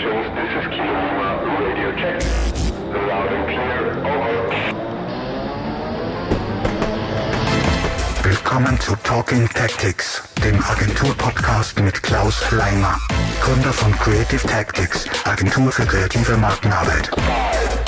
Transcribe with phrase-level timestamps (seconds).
[0.00, 1.28] stations, this is Kilo Lima,
[1.60, 2.16] radio check.
[2.92, 4.40] Loud and clear, over.
[8.22, 12.98] Willkommen zu Talking Tactics, dem Agentur-Podcast mit Klaus Leimer,
[13.40, 17.10] Gründer von Creative Tactics, Agentur für kreative Markenarbeit.
[17.14, 17.79] Five,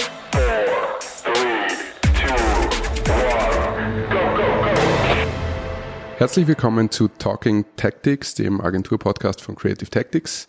[6.23, 10.46] Herzlich willkommen zu Talking Tactics, dem Agentur-Podcast von Creative Tactics.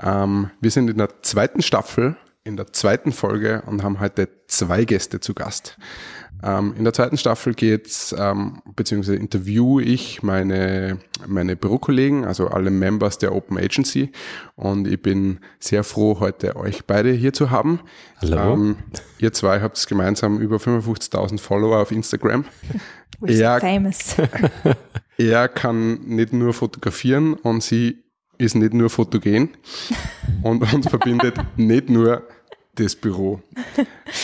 [0.00, 4.84] Ähm, wir sind in der zweiten Staffel, in der zweiten Folge und haben heute zwei
[4.84, 5.76] Gäste zu Gast.
[6.44, 12.70] Ähm, in der zweiten Staffel geht's ähm, beziehungsweise interview ich meine, meine Bürokollegen, also alle
[12.70, 14.12] Members der Open Agency.
[14.54, 17.80] Und ich bin sehr froh, heute euch beide hier zu haben.
[18.22, 18.54] Hallo.
[18.54, 18.76] Ähm,
[19.18, 22.44] ihr zwei habt gemeinsam über 55.000 Follower auf Instagram.
[23.20, 23.60] We're so Ja.
[23.60, 24.14] famous.
[25.18, 28.04] er kann nicht nur fotografieren und sie
[28.38, 29.50] ist nicht nur fotogen
[30.42, 32.22] und uns verbindet nicht nur
[32.76, 33.42] das Büro.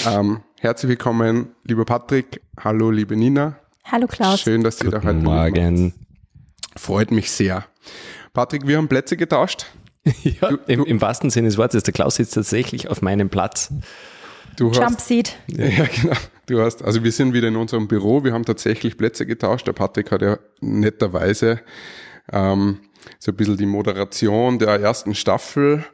[0.06, 2.41] Ähm, herzlich willkommen, lieber Patrick.
[2.60, 3.58] Hallo, liebe Nina.
[3.84, 4.41] Hallo Klaus.
[4.41, 5.14] Schön, dass ihr da heute.
[5.14, 5.92] Morgen.
[6.77, 7.64] Freut mich sehr.
[8.33, 9.66] Patrick, wir haben Plätze getauscht.
[10.22, 13.72] Ja, Du- im, Im wahrsten Sinne des Wortes, der Klaus sitzt tatsächlich auf meinem Platz.
[14.56, 15.36] Du hast, Jumpseat.
[15.48, 16.16] ja, genau.
[16.47, 18.22] Du hast, also wir sind wieder in unserem Büro.
[18.22, 19.66] Wir haben tatsächlich Plätze getauscht.
[19.66, 21.61] Der Patrick hat ja netterweise
[22.33, 22.80] ähm,
[23.19, 25.84] so ein bisschen die Moderation der ersten Staffel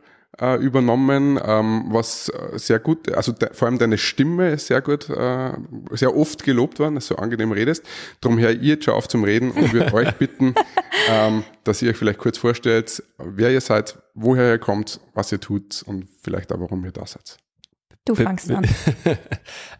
[0.41, 4.80] äh, übernommen, ähm, was äh, sehr gut, also de, vor allem deine Stimme ist sehr
[4.80, 5.52] gut, äh,
[5.91, 7.84] sehr oft gelobt worden, dass du angenehm redest.
[8.20, 10.55] Darum höre ich jetzt schon auf zum Reden und würde euch bitten,
[11.08, 15.41] ähm, dass ihr euch vielleicht kurz vorstellt, wer ihr seid, woher ihr kommt, was ihr
[15.41, 17.39] tut und vielleicht auch, warum ihr da seid.
[18.04, 18.66] Du fangst an.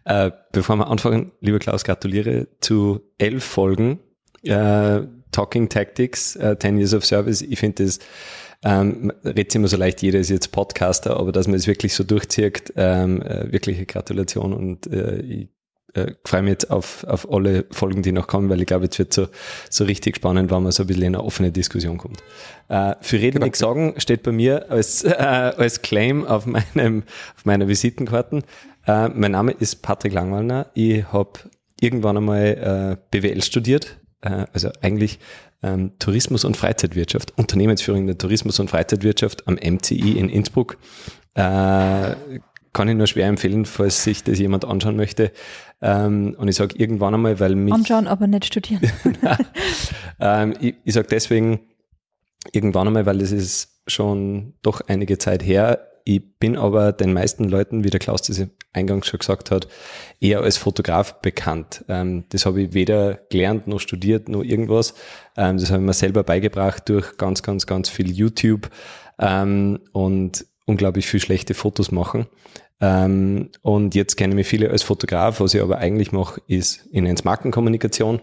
[0.07, 4.01] Äh, bevor wir anfangen, lieber Klaus, gratuliere zu elf Folgen
[4.43, 7.43] äh, Talking Tactics, äh, 10 Years of Service.
[7.43, 7.99] Ich finde das,
[8.65, 12.03] ähm, redet immer so leicht, jeder ist jetzt Podcaster, aber dass man es wirklich so
[12.05, 15.49] durchzieht, ähm, äh, wirkliche Gratulation und äh, ich
[15.95, 18.99] äh, freue mich jetzt auf, auf alle Folgen, die noch kommen, weil ich glaube, jetzt
[18.99, 19.29] wird so,
[19.69, 22.23] so richtig spannend, wenn man so ein bisschen in eine offene Diskussion kommt.
[22.69, 27.03] Äh, für Reden nichts sagen steht bei mir als, äh, als Claim auf, meinem,
[27.37, 28.45] auf meiner Visitenkarten.
[28.87, 30.71] Äh, mein Name ist Patrick Langwallner.
[30.75, 31.41] Ich habe
[31.81, 35.19] irgendwann einmal äh, BWL studiert, äh, also eigentlich
[35.63, 40.79] ähm, Tourismus- und Freizeitwirtschaft, Unternehmensführung in der Tourismus- und Freizeitwirtschaft am MCI in Innsbruck.
[41.35, 42.15] Äh,
[42.73, 45.33] kann ich nur schwer empfehlen, falls sich das jemand anschauen möchte.
[45.83, 48.83] Ähm, und ich sage irgendwann einmal, weil mich Anschauen, aber nicht studieren.
[50.21, 51.61] ähm, ich ich sage deswegen
[52.53, 55.87] irgendwann einmal, weil das ist schon doch einige Zeit her.
[56.05, 58.43] Ich bin aber den meisten Leuten, wie der Klaus das
[58.73, 59.69] eingangs schon gesagt hat,
[60.21, 61.85] eher als Fotograf bekannt.
[61.89, 64.95] Ähm, das habe ich weder gelernt noch studiert noch irgendwas.
[65.37, 68.71] Ähm, das habe ich mir selber beigebracht durch ganz, ganz, ganz viel YouTube
[69.19, 72.27] ähm, und unglaublich viel schlechte Fotos machen.
[72.81, 75.41] Ähm, und jetzt kennen mich viele als Fotograf.
[75.41, 78.21] Was ich aber eigentlich mache, ist in Markenkommunikation.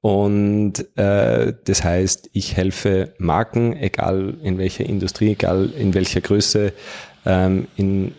[0.00, 6.72] Und äh, das heißt, ich helfe Marken, egal in welcher Industrie, egal in welcher Größe,
[7.26, 8.14] ähm, in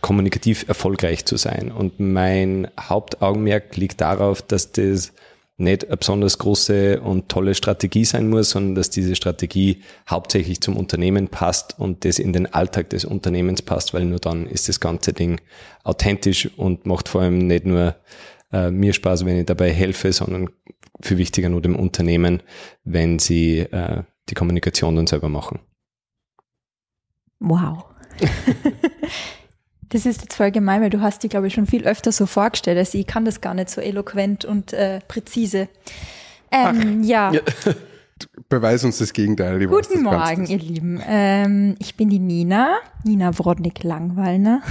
[0.00, 1.70] kommunikativ erfolgreich zu sein.
[1.70, 5.12] Und mein Hauptaugenmerk liegt darauf, dass das
[5.56, 10.76] nicht eine besonders große und tolle Strategie sein muss, sondern dass diese Strategie hauptsächlich zum
[10.76, 14.80] Unternehmen passt und das in den Alltag des Unternehmens passt, weil nur dann ist das
[14.80, 15.40] ganze Ding
[15.84, 17.96] authentisch und macht vor allem nicht nur
[18.52, 20.50] äh, mir Spaß, wenn ich dabei helfe, sondern
[21.00, 22.42] viel wichtiger nur dem Unternehmen,
[22.84, 25.60] wenn sie äh, die Kommunikation dann selber machen.
[27.40, 27.84] Wow.
[29.92, 32.24] Das ist jetzt voll gemein, weil du hast die, glaube ich, schon viel öfter so
[32.24, 32.78] vorgestellt.
[32.78, 35.68] Also ich kann das gar nicht so eloquent und äh, präzise.
[36.50, 37.30] Ähm, ja.
[38.48, 39.60] Beweis uns das Gegenteil.
[39.60, 40.38] was Guten kannst.
[40.38, 41.02] Morgen, ihr Lieben.
[41.06, 44.62] Ähm, ich bin die Nina, Nina Wrodnik-Langwallner.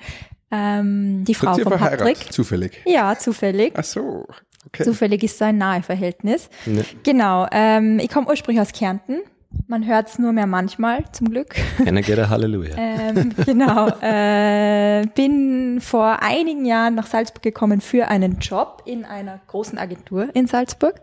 [0.50, 1.72] ähm, die Frau von?
[1.72, 2.32] Patrick.
[2.32, 2.80] Zufällig.
[2.86, 3.74] Ja, zufällig.
[3.76, 4.26] Ach so.
[4.66, 4.84] Okay.
[4.84, 6.48] Zufällig ist so ein nahe Verhältnis.
[6.64, 6.86] Ne.
[7.02, 7.46] Genau.
[7.52, 9.20] Ähm, ich komme ursprünglich aus Kärnten.
[9.66, 11.54] Man hört es nur mehr manchmal, zum Glück.
[11.84, 12.76] Einer geht Halleluja.
[12.76, 13.88] ähm, genau.
[14.00, 20.28] Äh, bin vor einigen Jahren nach Salzburg gekommen für einen Job in einer großen Agentur
[20.34, 21.00] in Salzburg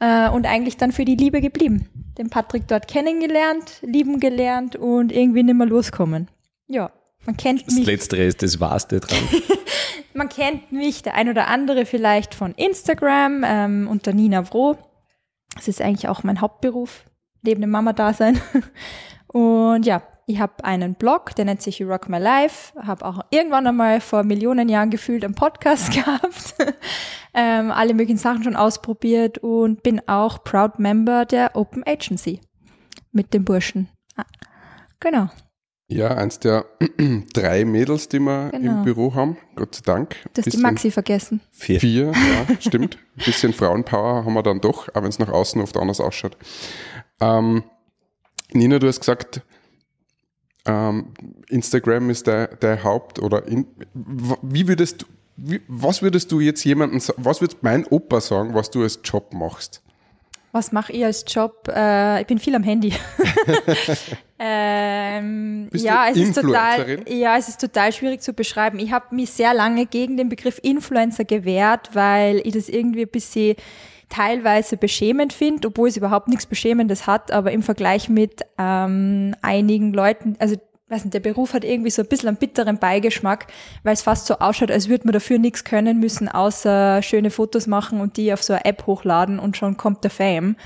[0.00, 1.88] äh, und eigentlich dann für die Liebe geblieben.
[2.18, 6.28] Den Patrick dort kennengelernt, lieben gelernt und irgendwie nicht mehr loskommen.
[6.68, 6.90] Ja,
[7.26, 7.86] man kennt Das mich.
[7.86, 9.18] Letztere ist das Wahrste dran.
[10.16, 14.76] Man kennt mich, der ein oder andere vielleicht von Instagram ähm, unter Nina Wro.
[15.56, 17.04] Das ist eigentlich auch mein Hauptberuf,
[17.44, 18.40] neben dem Mama-Dasein.
[19.28, 22.72] Und ja, ich habe einen Blog, der nennt sich You Rock My Life.
[22.80, 26.54] Habe auch irgendwann einmal vor Millionen Jahren gefühlt einen Podcast gehabt.
[27.34, 32.40] ähm, alle möglichen Sachen schon ausprobiert und bin auch Proud Member der Open Agency
[33.12, 33.88] mit dem Burschen.
[34.16, 34.24] Ah,
[35.00, 35.28] genau.
[35.88, 36.64] Ja, eins der
[37.34, 38.78] drei Mädels, die wir Genau.
[38.78, 40.16] im Büro haben, Gott sei Dank.
[40.32, 41.40] Du hast die Maxi vergessen.
[41.50, 41.78] Vier.
[41.80, 42.96] Vier, ja, stimmt.
[43.18, 46.38] Ein bisschen Frauenpower haben wir dann doch, auch wenn es nach außen oft anders ausschaut.
[47.24, 47.62] Ähm,
[48.52, 49.40] Nina, du hast gesagt,
[50.66, 51.12] ähm,
[51.48, 53.66] Instagram ist dein, dein Haupt oder in,
[54.42, 55.06] wie würdest du,
[55.36, 59.00] wie, was würdest du jetzt jemanden, sa- was würde mein Opa sagen, was du als
[59.04, 59.82] Job machst?
[60.52, 61.68] Was mache ich als Job?
[61.74, 62.92] Äh, ich bin viel am Handy.
[64.38, 68.78] ähm, ja, es ist total, ja, es ist total schwierig zu beschreiben.
[68.78, 73.08] Ich habe mich sehr lange gegen den Begriff Influencer gewehrt, weil ich das irgendwie ein
[73.08, 73.56] bisschen
[74.08, 79.92] teilweise beschämend finde, obwohl es überhaupt nichts Beschämendes hat, aber im Vergleich mit ähm, einigen
[79.92, 80.56] Leuten, also
[80.88, 83.46] weiß nicht, der Beruf hat irgendwie so ein bisschen einen bitteren Beigeschmack,
[83.82, 87.66] weil es fast so ausschaut, als würde man dafür nichts können müssen, außer schöne Fotos
[87.66, 90.56] machen und die auf so eine App hochladen und schon kommt der Fame.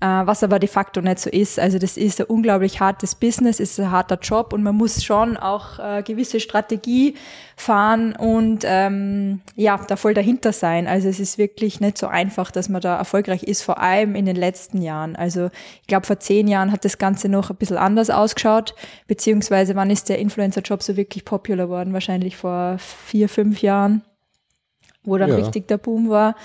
[0.00, 1.58] Äh, was aber de facto nicht so ist.
[1.58, 5.36] Also das ist ein unglaublich hartes Business, ist ein harter Job und man muss schon
[5.36, 7.16] auch äh, gewisse Strategie
[7.56, 10.86] fahren und ähm, ja, da voll dahinter sein.
[10.86, 14.24] Also es ist wirklich nicht so einfach, dass man da erfolgreich ist, vor allem in
[14.24, 15.16] den letzten Jahren.
[15.16, 15.50] Also
[15.80, 18.76] ich glaube, vor zehn Jahren hat das Ganze noch ein bisschen anders ausgeschaut,
[19.08, 21.92] beziehungsweise wann ist der Influencer-Job so wirklich popular geworden?
[21.92, 24.02] Wahrscheinlich vor vier, fünf Jahren,
[25.02, 25.36] wo dann Ja.
[25.36, 26.36] richtig der Boom war.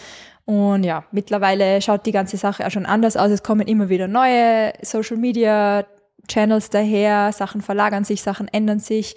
[0.45, 3.31] Und ja, mittlerweile schaut die ganze Sache auch schon anders aus.
[3.31, 5.85] Es kommen immer wieder neue Social Media
[6.27, 9.15] Channels daher, Sachen verlagern sich, Sachen ändern sich.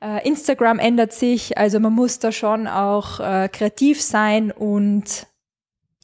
[0.00, 5.26] Äh, Instagram ändert sich, also man muss da schon auch äh, kreativ sein und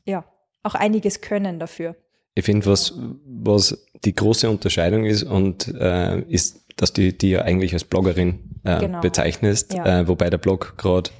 [0.05, 0.25] ja,
[0.62, 1.96] auch einiges können dafür.
[2.34, 2.94] Ich finde, was,
[3.26, 8.61] was die große Unterscheidung ist und äh, ist, dass du die ja eigentlich als Bloggerin
[8.64, 9.00] äh, Genau.
[9.00, 10.00] bezeichnest, Ja.
[10.00, 11.11] äh, wobei der Blog gerade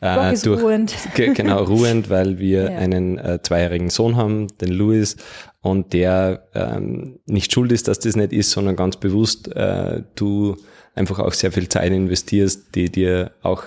[0.00, 0.94] Blog äh, ist durch ruhend.
[1.14, 2.78] Ge- genau ruhend, weil wir Ja.
[2.78, 5.16] einen äh, zweijährigen Sohn haben, den Louis,
[5.60, 10.56] und der ähm, nicht schuld ist, dass das nicht ist, sondern ganz bewusst äh, du
[10.94, 13.64] einfach auch sehr viel Zeit investierst, die dir auch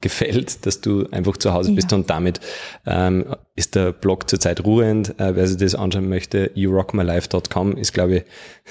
[0.00, 1.96] gefällt, dass du einfach zu Hause bist Ja.
[1.98, 2.40] und damit
[2.86, 5.18] ähm, ist der Blog zurzeit ruhend.
[5.20, 8.24] Äh, wer sich das anschauen möchte, yourockmylife.com ist, glaube ich,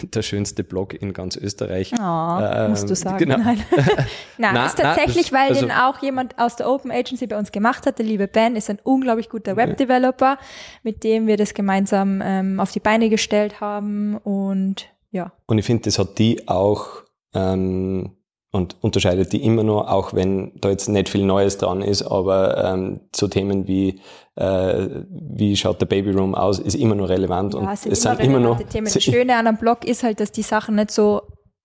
[0.13, 1.93] der schönste Blog in ganz Österreich.
[1.99, 3.17] Oh, Ähm, musst du sagen.
[3.17, 3.37] genau.
[3.37, 3.63] Nein.
[4.37, 7.37] Nein, Na, ist tatsächlich, das- weil also- den auch jemand aus der Open Agency bei
[7.37, 7.97] uns gemacht hat.
[7.99, 10.37] Der liebe Ben ist ein unglaublich guter Web-Developer,
[10.83, 14.17] mit dem wir das gemeinsam ähm, auf die Beine gestellt haben.
[14.17, 16.87] Und ja, Und ich finde, das hat die auch
[17.33, 18.11] ähm,
[18.53, 22.63] und unterscheidet die immer noch, auch wenn da jetzt nicht viel Neues dran ist, aber
[22.63, 23.99] ähm, so Themen wie
[24.35, 28.21] äh, wie schaut der Babyroom aus, ist immer noch relevant ja und es sind, immer
[28.21, 28.89] immer noch Themen.
[28.93, 31.23] Das Schöne an einem Blog ist halt, dass die Sachen nicht so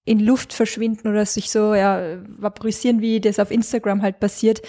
[0.08, 4.62] in Luft verschwinden oder sich so ja, vaporisieren, wie das auf Instagram halt passiert,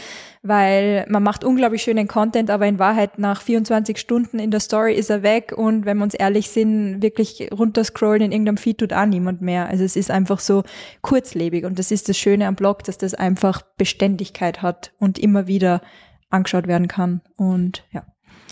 [0.44, 4.94] weil man macht unglaublich schönen Content, aber in Wahrheit nach 24 Stunden in der Story
[4.94, 8.94] ist er weg und wenn wir uns ehrlich sind, wirklich runterscrollen in irgendeinem Feed tut
[8.94, 9.68] auch niemand mehr.
[9.70, 10.64] Also es ist einfach so
[11.02, 15.48] kurzlebig und das ist das Schöne am Blog, dass das einfach Beständigkeit hat und immer
[15.48, 15.82] wieder
[16.30, 18.04] angeschaut werden kann und ja.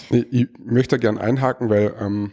[0.09, 2.31] Ich, ich möchte da gern einhaken, weil ähm,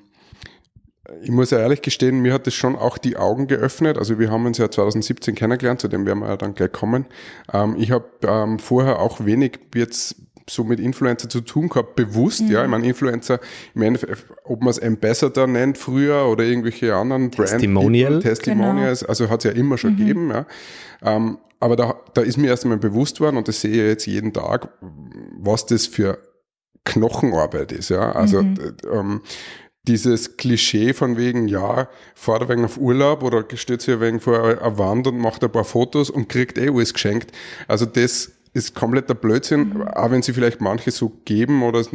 [1.22, 3.98] ich muss ja ehrlich gestehen, mir hat das schon auch die Augen geöffnet.
[3.98, 7.06] Also wir haben uns ja 2017 kennengelernt, zu dem werden wir ja dann gleich kommen.
[7.52, 10.16] Ähm, ich habe ähm, vorher auch wenig jetzt
[10.48, 12.62] so mit Influencer zu tun gehabt, bewusst, ja.
[12.64, 13.40] Ich meine, Influencer,
[13.74, 18.20] im Endeffekt, ob man es Ambassador nennt früher oder irgendwelche anderen Brand Testimonial.
[18.20, 20.46] Testimonials, also hat es ja immer schon gegeben, ja.
[21.02, 24.06] Ähm, aber da, da ist mir erst einmal bewusst worden und das sehe ich jetzt
[24.06, 24.69] jeden Tag,
[25.38, 26.19] was das für
[26.84, 28.12] Knochenarbeit ist, ja.
[28.12, 28.76] Also Mhm.
[28.93, 29.20] ähm,
[29.86, 34.43] dieses Klischee von wegen, ja, fahrt wenig auf Urlaub oder steht sich ein wenig vor
[34.43, 37.32] eine Wand und macht ein paar Fotos und kriegt eh alles geschenkt.
[37.69, 41.91] Also das ist kompletter Blödsinn, auch wenn sie vielleicht manche so geben oder es,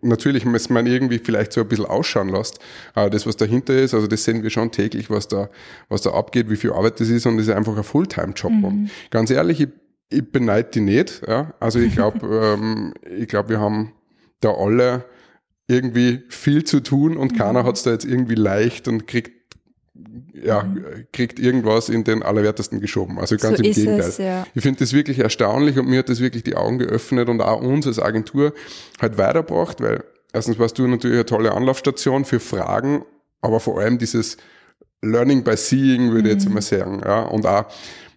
[0.00, 2.58] natürlich muss man irgendwie vielleicht so ein bisschen ausschauen lässt.
[2.94, 5.48] Aber das, was dahinter ist, also das sehen wir schon täglich, was da,
[5.90, 8.52] was da abgeht, wie viel Arbeit das ist und das ist einfach ein Fulltime-Job.
[8.64, 9.68] Und ganz ehrlich, ich,
[10.08, 11.22] ich beneide die nicht.
[11.28, 11.52] Ja?
[11.60, 12.26] Also ich glaube,
[12.58, 13.92] ähm, ich glaube, wir haben
[14.40, 15.04] da alle
[15.68, 19.42] irgendwie viel zu tun und keiner hat es da jetzt irgendwie leicht und kriegt
[20.34, 20.66] ja,
[21.12, 23.18] kriegt irgendwas in den Allerwertesten geschoben.
[23.20, 24.00] Also ganz So im Gegenteil.
[24.00, 24.44] es, ja.
[24.54, 27.60] Ich finde das wirklich erstaunlich und mir hat das wirklich die Augen geöffnet und auch
[27.62, 28.52] uns als Agentur
[29.00, 30.02] halt weitergebracht, weil
[30.32, 33.04] erstens warst du natürlich eine tolle Anlaufstation für Fragen,
[33.42, 34.38] aber vor allem dieses
[35.02, 36.52] Learning by Seeing, würde ich jetzt Mhm.
[36.52, 37.66] immer sagen, ja, und auch,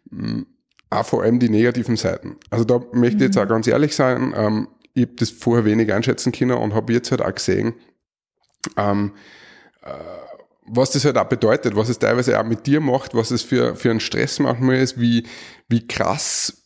[0.09, 0.43] mh,
[0.89, 2.37] auch vor allem die negativen Seiten.
[2.49, 3.41] Also da möchte ich jetzt Mhm.
[3.43, 7.11] auch ganz ehrlich sein, ähm, ich habe das vorher wenig einschätzen können und habe jetzt
[7.11, 7.75] halt auch gesehen,
[8.77, 9.13] ähm,
[9.81, 9.91] äh,
[10.67, 13.75] was das halt auch bedeutet, was es teilweise auch mit dir macht, was es für,
[13.75, 15.27] für einen Stress manchmal ist, wie,
[15.67, 16.63] wie krass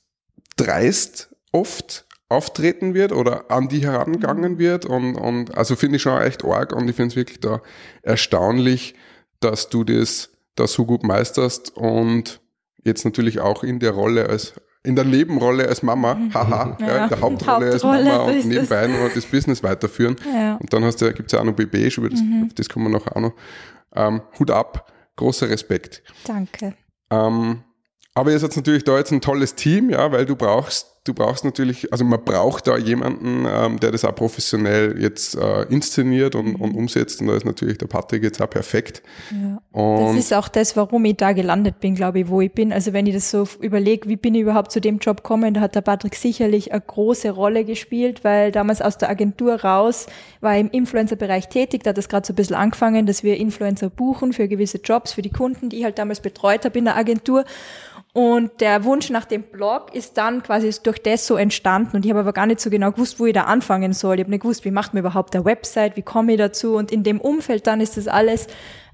[0.56, 6.22] dreist oft auftreten wird oder an die herangegangen wird und, und also finde ich schon
[6.22, 7.62] echt arg und ich finde es wirklich da
[8.04, 8.94] erstaunlich,
[9.40, 12.42] dass du das da so gut meisterst und
[12.84, 17.04] jetzt natürlich auch in der Rolle als in der Nebenrolle als Mama, haha, ja, Ja,
[17.04, 20.16] in der Hauptrolle als Hauptrolle, Mama so und nebenbei noch das Business weiterführen.
[20.34, 20.56] Ja.
[20.56, 22.46] Und dann hast du, gibt's ja auch noch BB, über das, Mhm.
[22.48, 23.34] auf das kommen wir nachher auch noch.
[23.96, 26.02] Ähm, Hut ab, großer Respekt.
[26.26, 26.76] Danke.
[27.12, 27.64] Ähm,
[28.14, 31.46] aber ihr seid natürlich da jetzt ein tolles Team, ja, weil du brauchst, du brauchst
[31.46, 36.56] natürlich, also man braucht da jemanden, ähm, der das auch professionell jetzt äh, inszeniert und,
[36.56, 37.22] und umsetzt.
[37.22, 39.02] Und da ist natürlich der Patrick jetzt auch perfekt.
[39.32, 39.62] Ja.
[39.72, 42.74] Und Das ist auch das, warum ich da gelandet bin, glaube ich, wo ich bin.
[42.74, 45.62] Also wenn ich das so überlege, wie bin ich überhaupt zu dem Job gekommen, da
[45.62, 50.08] hat der Patrick sicherlich eine große Rolle gespielt, weil damals aus der Agentur raus
[50.42, 53.38] war ich im Influencer-Bereich tätig, da hat das gerade so ein bisschen angefangen, dass wir
[53.38, 56.86] Influencer buchen für gewisse Jobs, für die Kunden, die ich halt damals betreut habe in
[56.86, 57.46] der Agentur.
[58.20, 61.96] Und der Wunsch nach dem Blog ist dann quasi durch das so entstanden.
[61.96, 64.16] Und ich habe aber gar nicht so genau gewusst, wo ich da anfangen soll.
[64.16, 66.76] Ich habe nicht gewusst, wie macht man überhaupt eine Website, wie komme ich dazu.
[66.76, 68.48] Und in dem Umfeld dann ist das alles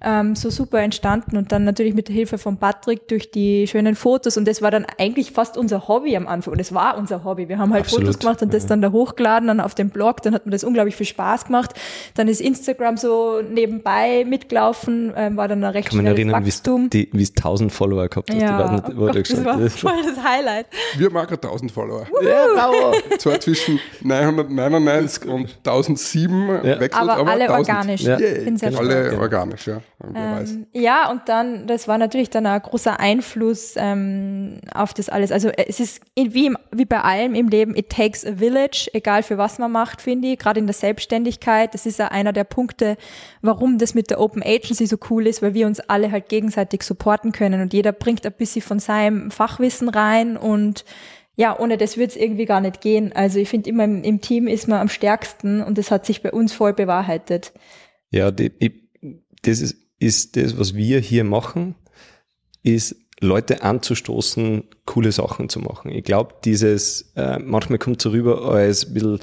[0.04, 1.38] ähm, so super entstanden.
[1.38, 4.38] Und dann natürlich mit der Hilfe von Patrick durch die schönen Fotos.
[4.38, 6.54] Und das war dann eigentlich fast unser Hobby am Anfang.
[6.54, 7.50] Und es war unser Hobby.
[7.50, 10.22] Wir haben halt Absolut, Fotos gemacht und das dann da hochgeladen, dann auf dem Blog.
[10.22, 11.72] Dann hat mir das unglaublich viel Spaß gemacht.
[12.16, 16.46] Dann ist Instagram so nebenbei mitgelaufen, ähm, war dann ein recht kann mich schnelles erinnern,
[16.46, 16.90] Wachstum.
[16.92, 18.42] wie es 1000 Follower gehabt hast.
[18.42, 20.68] Ja, nicht, oh Gott, das war voll das Highlight.
[20.98, 22.06] wir haben auch gerade 1000 Follower.
[22.24, 22.94] Ja, bravo.
[23.18, 26.64] Zwar zwischen 999 und 1007 Ja.
[26.80, 27.70] wechselt, Aber, aber, alle 1000.
[27.70, 28.02] organisch.
[28.02, 28.20] Ja.
[28.20, 29.82] Yeah, Bin sehr alle organisch, ja.
[30.04, 35.32] Ähm, ja, und dann, das war natürlich dann ein großer Einfluss ähm, auf das alles.
[35.32, 38.90] Also äh, es ist wie, im, wie bei allem im Leben, it takes a village,
[38.94, 40.38] egal für was man macht, finde ich.
[40.38, 42.98] Gerade in der Selbstständigkeit, das ist ja einer der Punkte,
[43.42, 46.84] warum das mit der Open Agency so cool ist, weil wir uns alle halt gegenseitig
[46.84, 50.84] supporten können und jeder bringt ein bisschen von seinem Fachwissen rein und
[51.38, 53.12] ja, ohne das würde es irgendwie gar nicht gehen.
[53.14, 56.22] Also ich finde immer im, im Team ist man am stärksten und das hat sich
[56.22, 57.52] bei uns voll bewahrheitet.
[58.10, 58.72] Ja, die, ich,
[59.42, 61.76] das ist, ist das, was wir hier machen,
[62.64, 65.92] ist Leute anzustoßen, coole Sachen zu machen.
[65.92, 69.20] Ich glaube, dieses, äh, manchmal kommt so rüber als ein bisschen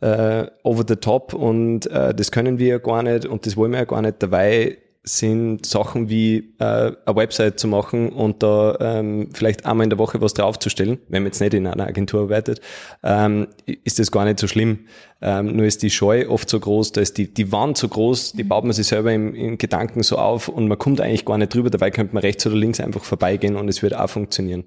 [0.00, 3.72] äh, over the top und äh, das können wir ja gar nicht und das wollen
[3.72, 4.22] wir ja gar nicht.
[4.22, 9.90] Dabei sind Sachen wie äh, eine Website zu machen und da ähm, vielleicht einmal in
[9.90, 12.60] der Woche was draufzustellen, wenn man jetzt nicht in einer Agentur arbeitet,
[13.04, 13.46] ähm,
[13.84, 14.86] ist das gar nicht so schlimm.
[15.22, 18.32] Ähm, nur ist die Scheu oft so groß, da ist die, die Wand so groß,
[18.32, 21.38] die baut man sich selber im, in Gedanken so auf und man kommt eigentlich gar
[21.38, 24.64] nicht drüber, dabei könnte man rechts oder links einfach vorbeigehen und es wird auch funktionieren.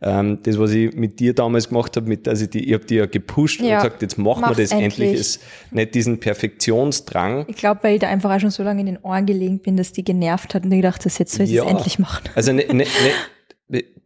[0.00, 2.98] Ähm, das, was ich mit dir damals gemacht habe, mit, also die, ich habe dir
[3.02, 5.12] ja gepusht Ja, und gesagt, jetzt machen wir das endlich, endlich.
[5.12, 5.40] ist
[5.70, 6.18] nicht diesen
[6.66, 9.60] Perfektionsdrang, Ich glaube, weil ich da einfach auch schon so lange in den Ohren gelegen
[9.60, 11.62] bin, dass die genervt hat und ich gedacht, das jetzt soll ich Ja.
[11.64, 12.28] das endlich machen.
[12.34, 12.84] Also ne, ne, ne,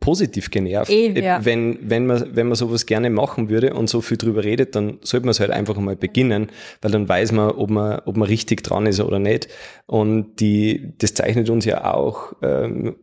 [0.01, 0.91] positiv genervt.
[0.91, 1.45] Eh, ja.
[1.45, 4.99] wenn, wenn, man, wenn man sowas gerne machen würde und so viel drüber redet, dann
[5.03, 6.49] sollte man es halt einfach mal beginnen,
[6.83, 9.49] weil dann weiß man, ob man, ob man richtig dran ist oder nicht.
[9.87, 12.97] Und die, das zeichnet uns ja auch, ähm,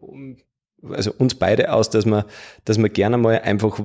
[0.89, 2.25] also uns beide aus, dass wir,
[2.65, 3.81] dass wir gerne mal einfach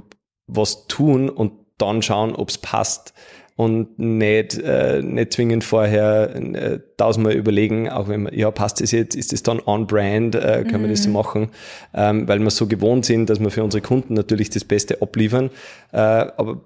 [0.47, 3.15] was tun und dann schauen, ob es passt.
[3.59, 8.93] Und nicht, äh, nicht zwingend vorher äh, tausendmal überlegen, auch wenn man, ja, passt das
[8.93, 11.51] jetzt, ist das dann on-brand, äh, können wir das so machen,
[11.93, 15.51] ähm, weil wir so gewohnt sind, dass wir für unsere Kunden natürlich das Beste abliefern.
[15.91, 16.61] Äh, aber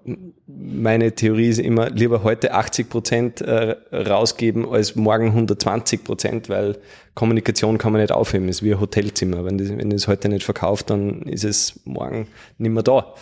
[0.46, 6.76] meine Theorie ist immer, lieber heute 80 Prozent äh, rausgeben, als morgen 120 Prozent, weil
[7.14, 9.46] Kommunikation kann man nicht aufheben, ist wie ein Hotelzimmer.
[9.46, 12.26] Wenn das, wenn das heute nicht verkauft, dann ist es morgen
[12.58, 13.14] nicht mehr da.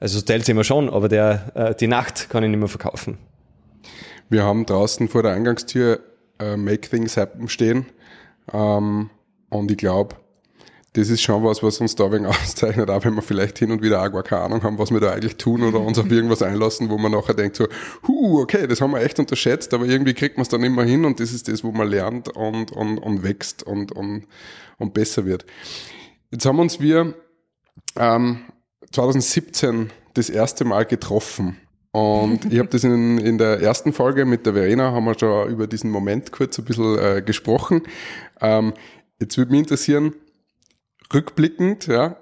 [0.00, 3.18] Also Hotelzimmer schon, aber der, äh, die Nacht kann ich nicht mehr verkaufen.
[4.28, 6.00] Wir haben draußen vor der Eingangstür
[6.38, 7.86] äh, Make Things Happen stehen.
[8.52, 9.10] Ähm,
[9.50, 10.16] und ich glaube,
[10.92, 13.82] das ist schon was, was uns da wegen auszeichnet, auch wenn wir vielleicht hin und
[13.82, 16.42] wieder auch gar keine Ahnung haben, was wir da eigentlich tun oder uns auf irgendwas
[16.42, 17.66] einlassen, wo man nachher denkt so,
[18.06, 21.04] huh, okay, das haben wir echt unterschätzt, aber irgendwie kriegt man es dann immer hin
[21.04, 24.26] und das ist das, wo man lernt und, und, und wächst und, und,
[24.78, 25.44] und besser wird.
[26.30, 27.14] Jetzt haben uns wir
[27.96, 28.40] ähm,
[28.92, 31.56] 2017 das erste Mal getroffen.
[31.90, 35.48] Und ich habe das in, in der ersten Folge mit der Verena, haben wir schon
[35.48, 37.82] über diesen Moment kurz ein bisschen äh, gesprochen.
[38.40, 38.74] Ähm,
[39.18, 40.12] jetzt würde mich interessieren,
[41.12, 42.16] rückblickend, ja,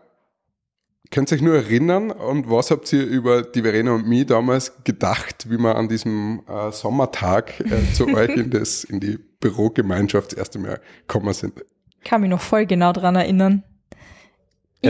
[1.11, 4.73] könnt ihr euch nur erinnern und was habt ihr über die Verena und mich damals
[4.85, 10.33] gedacht, wie wir an diesem äh, Sommertag äh, zu euch in, das, in die Bürogemeinschaft
[10.33, 11.65] das erste Mal gekommen sind?
[12.05, 13.65] Kann mich noch voll genau dran erinnern.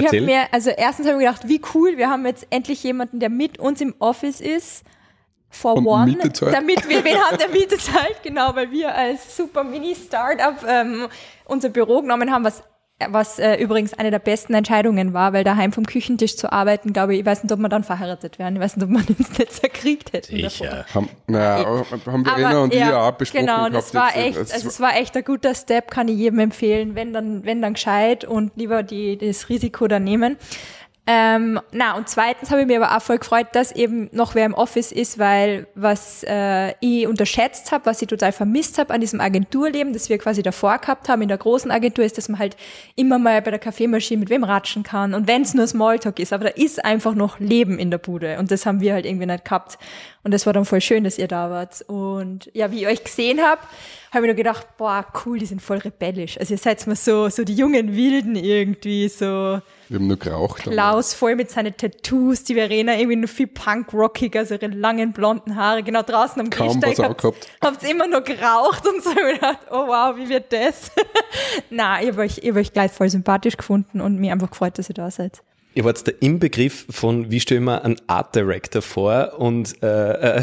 [0.01, 3.21] Ich habe mir, also erstens habe ich gedacht, wie cool, wir haben jetzt endlich jemanden,
[3.21, 4.85] der mit uns im Office ist.
[5.49, 6.17] For Und one.
[6.41, 11.09] Damit wir, wen haben, der Miete zahlt, genau, weil wir als super Mini-Startup ähm,
[11.47, 12.63] unser Büro genommen haben, was
[13.11, 17.15] was äh, übrigens eine der besten Entscheidungen war, weil daheim vom Küchentisch zu arbeiten, glaube
[17.15, 18.57] ich, ich weiß nicht, ob wir dann verheiratet wären.
[18.57, 20.35] Ich weiß nicht, ob man uns nicht zerkriegt hätten.
[20.37, 20.87] Sicher.
[20.95, 24.27] Haben, naja, haben Verena Aber, und ich ja, ja auch besprochen Genau, es war jetzt,
[24.27, 27.45] echt, es- also es war echt ein guter Step, kann ich jedem empfehlen, wenn dann,
[27.45, 30.37] wenn dann gescheit und lieber die, das Risiko dann nehmen.
[31.09, 34.45] Ähm, na, und zweitens habe ich mir aber auch voll gefreut, dass eben noch wer
[34.45, 39.01] im Office ist, weil was äh, ich unterschätzt habe, was ich total vermisst habe an
[39.01, 42.41] diesem Agenturleben, das wir quasi davor gehabt haben in der großen Agentur, ist, dass man
[42.41, 42.57] halt
[42.97, 45.15] immer mal bei der Kaffeemaschine mit wem ratschen kann.
[45.15, 48.41] Und wenn es nur Smalltalk ist, aber da ist einfach noch Leben in der Bude.
[48.41, 49.79] Und das haben wir halt irgendwie nicht gehabt.
[50.25, 51.83] Und das war dann voll schön, dass ihr da wart.
[51.87, 53.61] Und ja, wie ich euch gesehen habe,
[54.17, 56.39] habe ich nur gedacht, boah, cool, die sind voll rebellisch.
[56.39, 60.63] Also ihr seid mal so, so die jungen Wilden irgendwie, so wir haben nur geraucht.
[60.63, 65.13] aber- Klaus voll mit seinen Tattoos, die Verena irgendwie nur viel punk-rockiger, so ihre langen
[65.13, 67.49] blonden Haare, genau draußen am Kaum Gehsteig habt, angehabt.
[67.63, 69.11] habt immer nur geraucht und so.
[69.29, 70.91] Ich gedacht, oh wow, wie wird das?
[71.71, 74.79] Na, ich habe euch, ich hab euch gleich voll sympathisch gefunden und mir einfach gefreut,
[74.79, 75.43] dass ihr da seid.
[75.77, 80.43] Ihr wart der Inbegriff von, wie stellen wir einen Art Director vor und äh, äh,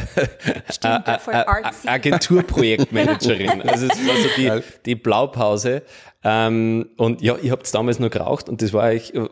[0.72, 1.88] Stimmt, ja, voll Ä- Ä- artsy.
[1.88, 3.62] Agenturprojektmanagerin.
[3.68, 5.82] Also es war so die, die Blaupause.
[6.24, 9.28] Ähm, und ja, ich hab's damals noch geraucht und das war eigentlich, äh,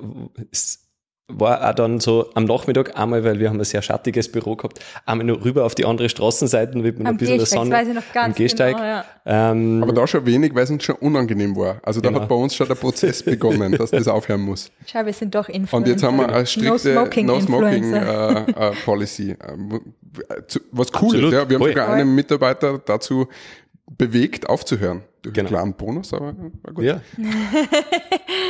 [0.51, 0.80] es
[1.39, 4.79] war auch dann so am Nachmittag einmal, weil wir haben ein sehr schattiges Büro gehabt,
[5.05, 7.87] einmal noch rüber auf die andere Straßenseite, Am ein bisschen der Gehsteig, das Sonne weiß
[7.89, 8.75] ich noch ganz am Gehsteig.
[8.75, 9.05] genau, ja.
[9.25, 11.77] ähm, Aber da schon wenig, weil es uns schon unangenehm war.
[11.83, 12.21] Also da Genau.
[12.21, 14.71] hat bei uns schon der Prozess begonnen, dass das aufhören muss.
[14.85, 15.77] Schau, wir sind doch Influencer.
[15.77, 18.73] Und jetzt haben wir eine strikte No Smoking No äh, äh,
[20.71, 21.15] Was cool Absolut.
[21.15, 21.49] ist, ja.
[21.49, 21.69] Wir haben Voll.
[21.69, 23.27] sogar einen Mitarbeiter dazu
[23.97, 25.03] bewegt, aufzuhören.
[25.21, 25.49] Durch Genau.
[25.49, 26.33] einen kleinen Bonus, aber
[26.63, 26.83] war gut.
[26.83, 26.99] Ja.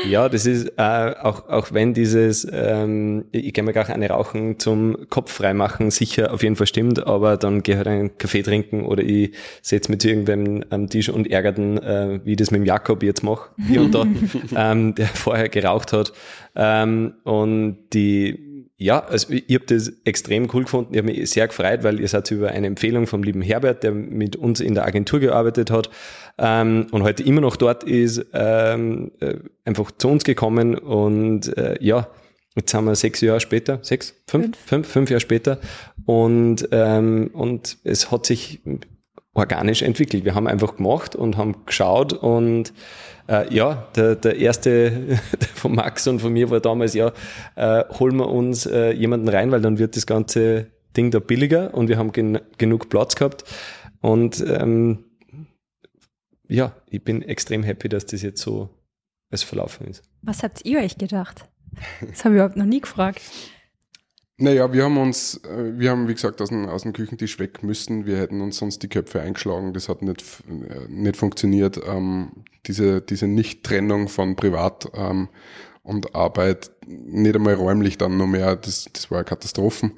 [0.09, 4.59] ja, das ist äh, auch, auch wenn dieses, ähm, ich gehe mir gar eine rauchen
[4.59, 8.85] zum Kopf freimachen, sicher auf jeden Fall stimmt, aber dann gehe halt einen Kaffee trinken
[8.85, 9.31] oder ich
[9.61, 13.03] setze mich zu irgendwem am Tisch und ärgerten, äh, wie ich das mit dem Jakob
[13.03, 14.05] jetzt mache, hier und da,
[14.55, 16.13] ähm, der vorher geraucht hat.
[16.55, 18.50] Ähm, und die
[18.81, 20.93] ja, also ich, habe das extrem cool gefunden.
[20.93, 23.91] Ich habe mich sehr gefreut, weil ihr seid über eine Empfehlung vom lieben Herbert, der
[23.91, 25.89] mit uns in der Agentur gearbeitet hat
[26.37, 29.35] ähm, und heute immer noch dort ist, ähm, äh,
[29.65, 32.07] einfach zu uns gekommen und äh, ja,
[32.55, 35.59] jetzt haben wir sechs Jahre später, sechs, fünf, fünf, fünf, fünf Jahre später.
[36.05, 38.59] Und und, ähm, und es hat sich
[39.33, 40.25] organisch entwickelt.
[40.25, 42.73] Wir haben einfach gemacht und haben geschaut und
[43.31, 45.17] äh, ja, der, der erste
[45.55, 47.13] von Max und von mir war damals, ja,
[47.55, 50.67] äh, holen wir uns äh, jemanden rein, weil dann wird das ganze
[50.97, 53.45] Ding da billiger und wir haben gen genug Platz gehabt
[54.01, 55.05] und ähm,
[56.49, 58.69] ja, ich bin extrem happy, dass das jetzt so
[59.31, 60.03] als verlaufen ist.
[60.21, 61.47] Was habt ihr euch gedacht?
[62.01, 63.21] Das habe ich überhaupt noch nie gefragt.
[64.41, 67.61] Naja, wir haben uns, äh, wir haben wie gesagt aus dem, aus dem Küchentisch weg
[67.61, 68.07] müssen.
[68.07, 69.71] Wir hätten uns sonst die Köpfe eingeschlagen.
[69.71, 71.79] Das hat nicht, äh, nicht funktioniert.
[71.87, 72.31] Ähm,
[72.65, 75.29] diese, diese Nicht-Trennung von Privat ähm,
[75.83, 79.93] und Arbeit, nicht einmal räumlich dann noch mehr, das, das war Katastrophen.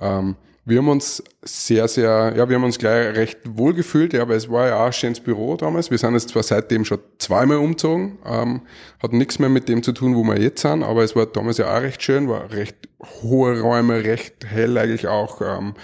[0.00, 0.34] Ähm,
[0.66, 4.34] wir haben uns sehr, sehr, ja, wir haben uns gleich recht wohl gefühlt, ja, aber
[4.34, 5.90] es war ja auch ein schönes Büro damals.
[5.90, 8.62] Wir sind jetzt zwar seitdem schon zweimal umgezogen, ähm,
[9.02, 11.58] hat nichts mehr mit dem zu tun, wo wir jetzt sind, aber es war damals
[11.58, 12.76] ja auch recht schön, war recht
[13.22, 15.74] hohe Räume, recht hell eigentlich auch, ähm,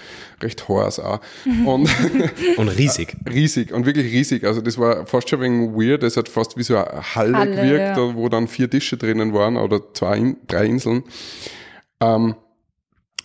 [0.41, 1.19] recht hohes auch.
[1.65, 1.87] Und
[2.57, 3.15] Und riesig.
[3.29, 4.43] riesig und wirklich riesig.
[4.45, 6.03] Also das war fast schon ein weird.
[6.03, 8.15] Das hat fast wie so eine Halle, Halle, gewirkt, ja.
[8.15, 11.03] wo dann vier Tische drinnen waren oder zwei, drei Inseln.
[11.99, 12.35] Ähm,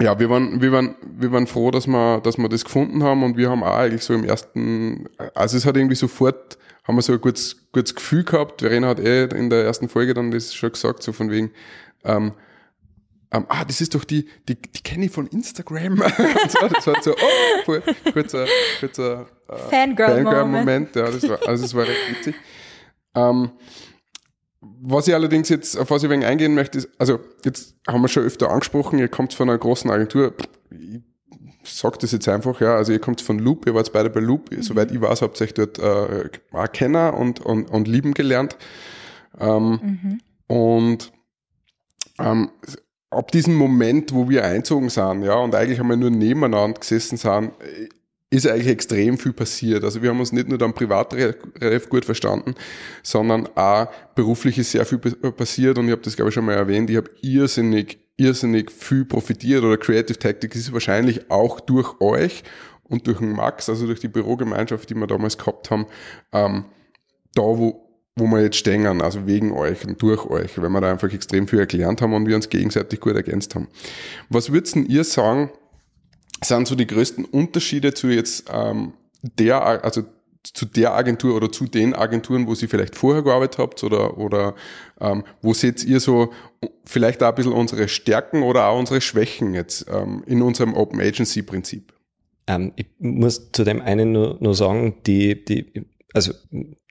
[0.01, 3.23] ja, wir waren, wir waren, wir waren froh, dass wir, dass wir das gefunden haben
[3.23, 7.03] und wir haben auch eigentlich so im ersten, also es hat irgendwie sofort, haben wir
[7.03, 8.61] so ein gutes, gutes Gefühl gehabt.
[8.61, 11.51] Verena hat eh in der ersten Folge dann das schon gesagt, so von wegen,
[12.05, 12.33] ähm,
[13.33, 15.93] ähm, ah, das ist doch die, die, die kenne ich von Instagram.
[16.01, 17.83] und so, das war so, oh, voll,
[18.13, 18.47] kurzer,
[18.79, 20.27] kurzer äh, Fangirl-Moment.
[20.27, 20.97] Fangirl-Moment.
[20.97, 22.35] Ja, das war, also es war recht witzig.
[23.15, 23.51] Ähm,
[24.89, 28.09] was ich allerdings jetzt, auf was ich wenig eingehen möchte, ist, also jetzt haben wir
[28.09, 30.35] schon öfter angesprochen, ihr kommt von einer großen Agentur,
[30.71, 31.03] ich
[31.65, 34.51] sag das jetzt einfach, ja, also ihr kommt von Loop, ihr wart beide bei Loop,
[34.61, 36.29] soweit ich weiß, habt ihr euch dort äh,
[36.73, 38.57] kennen und, und, und lieben gelernt.
[39.41, 41.13] Ähm, Und
[42.19, 42.51] ähm,
[43.11, 47.17] ab diesem Moment, wo wir einzogen sind, ja, und eigentlich haben wir nur nebeneinander gesessen
[47.17, 47.89] sind, äh,
[48.31, 49.85] ist eigentlich extrem viel passiert.
[49.85, 52.55] Also wir haben uns nicht nur dann privat re- relativ gut verstanden,
[53.03, 56.45] sondern auch beruflich ist sehr viel pa- passiert und ich habe das glaube ich schon
[56.45, 62.01] mal erwähnt, ich habe irrsinnig, irrsinnig viel profitiert oder Creative Tactics ist wahrscheinlich auch durch
[62.01, 62.43] euch
[62.83, 65.87] und durch den Max, also durch die Bürogemeinschaft, die wir damals gehabt haben,
[66.33, 66.65] ähm,
[67.35, 67.83] da wo
[68.19, 71.47] wo wir jetzt stehen, also wegen euch und durch euch, weil wir da einfach extrem
[71.47, 73.69] viel erklärt haben und wir uns gegenseitig gut ergänzt haben.
[74.31, 75.51] Was würdet denn ihr sagen,
[76.43, 80.05] sind so die größten Unterschiede zu jetzt ähm, der, also
[80.53, 84.55] zu der Agentur oder zu den Agenturen, wo Sie vielleicht vorher gearbeitet habt oder, oder
[85.01, 86.33] ähm, wo seht ihr so
[86.85, 91.01] vielleicht auch ein bisschen unsere Stärken oder auch unsere Schwächen jetzt ähm, in unserem Open
[91.01, 91.93] Agency Prinzip?
[92.47, 96.33] Ähm, ich muss zu dem einen nur, nur sagen, die, die, also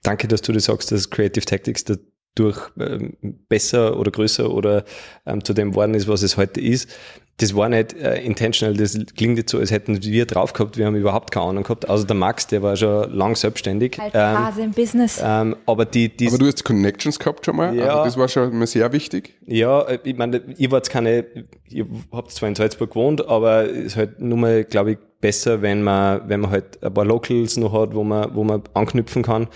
[0.04, 3.16] danke, dass du das sagst, dass Creative Tactics dadurch ähm,
[3.48, 4.84] besser oder größer oder
[5.26, 6.90] ähm, zu dem worden ist, was es heute ist
[7.38, 10.86] das war nicht äh, intentional, das klingt jetzt so, als hätten wir drauf gehabt, wir
[10.86, 11.90] haben überhaupt keine Ahnung gehabt.
[11.90, 14.00] Also der Max, der war schon lang selbstständig.
[14.00, 15.20] Alter Hase im Business.
[15.22, 17.88] Ähm, aber die, die aber du hast Connections gehabt schon mal, Ja.
[17.88, 19.36] also das war schon mal sehr wichtig.
[19.46, 21.26] Ja, äh, ich meine, ihr wart keine,
[21.70, 25.62] ihr habt zwar in Salzburg gewohnt, aber es ist halt nur mal, glaube ich, besser,
[25.62, 29.24] wenn man, wenn man halt ein paar Locals noch hat, wo man, wo man anknüpfen
[29.24, 29.48] kann.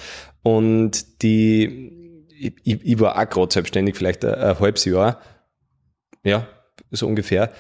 [0.44, 5.20] Und die, ich, ich ich war auch gerade selbstständig, vielleicht ein, ein halbes Jahr.
[6.24, 6.46] Ja,
[6.92, 7.52] so ungefähr.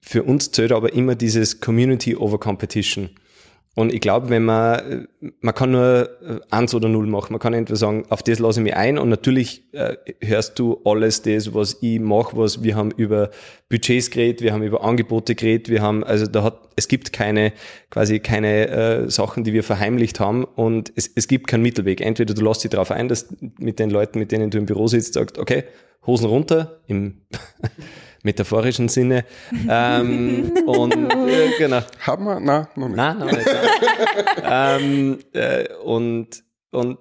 [0.00, 3.10] Für uns zählt aber immer dieses Community over Competition.
[3.76, 5.08] Und ich glaube, wenn man,
[5.40, 7.32] man kann nur äh, eins oder null machen.
[7.32, 10.80] Man kann entweder sagen, auf das lasse ich mich ein und natürlich äh, hörst du
[10.84, 13.30] alles das, was ich mache, was wir haben über
[13.68, 17.52] Budgets geredet, wir haben über Angebote geredet, wir haben, also da hat, es gibt keine,
[17.90, 22.00] quasi keine äh, Sachen, die wir verheimlicht haben und es, es gibt keinen Mittelweg.
[22.00, 23.26] Entweder du lässt dich darauf ein, dass
[23.58, 25.64] mit den Leuten, mit denen du im Büro sitzt, sagst, okay,
[26.06, 27.22] Hosen runter, im
[28.24, 29.24] metaphorischen Sinne.
[29.68, 31.80] ähm, und äh, genau.
[32.00, 32.40] Haben wir?
[32.40, 32.96] Nein, noch nicht.
[32.96, 33.46] Nein, nein, nicht.
[34.42, 34.80] Nein.
[34.82, 36.98] ähm, äh, und und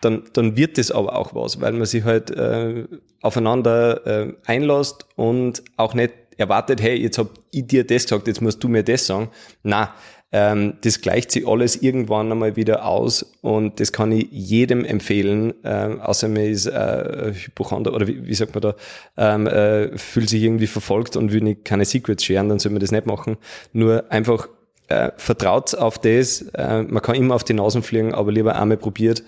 [0.00, 2.86] dann, dann wird das aber auch was, weil man sich halt äh,
[3.20, 8.40] aufeinander äh, einlässt und auch nicht erwartet, hey, jetzt hab ich dir das gesagt, jetzt
[8.40, 9.30] musst du mir das sagen.
[9.62, 9.94] Na,
[10.32, 15.52] ähm, das gleicht sich alles irgendwann einmal wieder aus und das kann ich jedem empfehlen,
[15.62, 18.74] ähm, außer mir ist äh, Hypochonder oder wie, wie sagt man da,
[19.18, 22.80] ähm, äh, fühlt sich irgendwie verfolgt und will nicht keine Secrets scheren, dann soll man
[22.80, 23.36] das nicht machen.
[23.74, 24.48] Nur einfach
[24.88, 28.78] äh, vertraut auf das, äh, man kann immer auf die Nasen fliegen, aber lieber einmal
[28.78, 29.22] probiert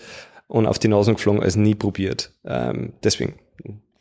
[0.47, 2.31] und auf die Nasen geflogen als nie probiert.
[2.47, 3.35] Ähm, deswegen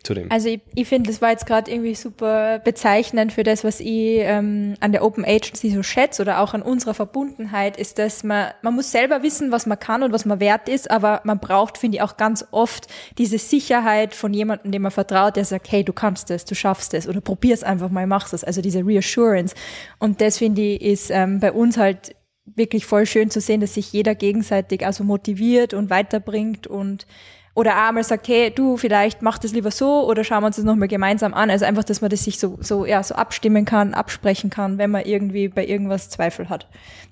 [0.04, 0.32] zu dem.
[0.32, 4.20] Also ich, ich finde, das war jetzt gerade irgendwie super bezeichnend für das, was ich
[4.20, 8.52] ähm, an der Open Agency so schätze oder auch an unserer Verbundenheit, ist, dass man,
[8.62, 11.78] man muss selber wissen, was man kann und was man wert ist, aber man braucht,
[11.78, 12.88] finde ich, auch ganz oft
[13.18, 16.94] diese Sicherheit von jemandem, dem man vertraut, der sagt, hey, du kannst das, du schaffst
[16.94, 18.44] das oder probier's einfach mal, machst es.
[18.44, 19.56] Also diese Reassurance.
[20.00, 23.76] Und das, finde ich, ist ähm, bei uns halt wirklich voll schön zu sehen, dass
[23.76, 27.08] sich jeder gegenseitig also motiviert und weiterbringt und
[27.56, 30.56] oder auch einmal sagt, hey, du, vielleicht mach das lieber so oder schauen wir uns
[30.56, 31.52] das nochmal gemeinsam an.
[31.52, 34.90] Also einfach, dass man das sich so, so, ja, so abstimmen kann, absprechen kann, wenn
[34.90, 36.68] man irgendwie bei irgendwas Zweifel hat.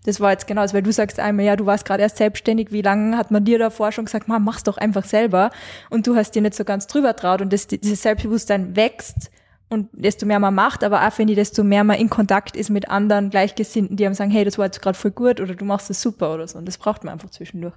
[0.06, 2.82] Das war jetzt genau, weil du sagst einmal, ja, du warst gerade erst selbstständig, wie
[2.82, 5.52] lange hat man dir davor schon gesagt, man, mach's doch einfach selber
[5.92, 9.30] und du hast dir nicht so ganz drüber traut und das, dieses Selbstbewusstsein wächst
[9.70, 12.72] und desto mehr man macht, aber auch finde ich, desto mehr man in Kontakt ist
[12.72, 15.66] mit anderen Gleichgesinnten, die einem sagen, hey, das war jetzt gerade voll gut oder du
[15.66, 16.58] machst das super oder so.
[16.58, 17.76] Und das braucht man einfach zwischendurch.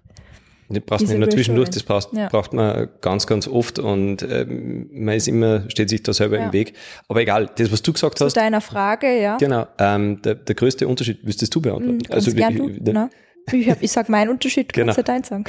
[0.68, 2.28] Das braucht man nur zwischendurch, das braucht, Ja.
[2.28, 6.46] braucht man ganz, ganz oft und ähm, man ist immer, steht sich da selber Ja.
[6.46, 6.74] im Weg.
[7.08, 9.36] Aber egal, das, was du gesagt Zu hast, deiner Frage, ja.
[9.36, 11.98] genau, ähm, der, der größte Unterschied, wüsstest du beantworten?
[11.98, 13.10] Mhm, Ganz gern du, ne?
[13.52, 14.94] Ich, hab, ich sag meinen Unterschied, du Genau.
[14.94, 15.44] kannst ja deinen sagen.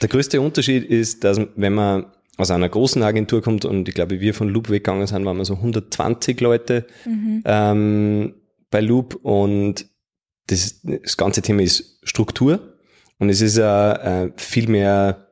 [0.00, 2.06] der größte Unterschied ist, dass wenn man
[2.38, 5.44] aus einer großen Agentur kommt und ich glaube, wir von Loop weggegangen sind, waren wir
[5.44, 6.86] so 120 Leute
[7.44, 8.34] ähm,
[8.70, 9.86] bei Loop und
[10.48, 12.73] das, das ganze Thema ist Struktur
[13.24, 13.62] und es ist äh,
[14.24, 15.28] äh, viel mehr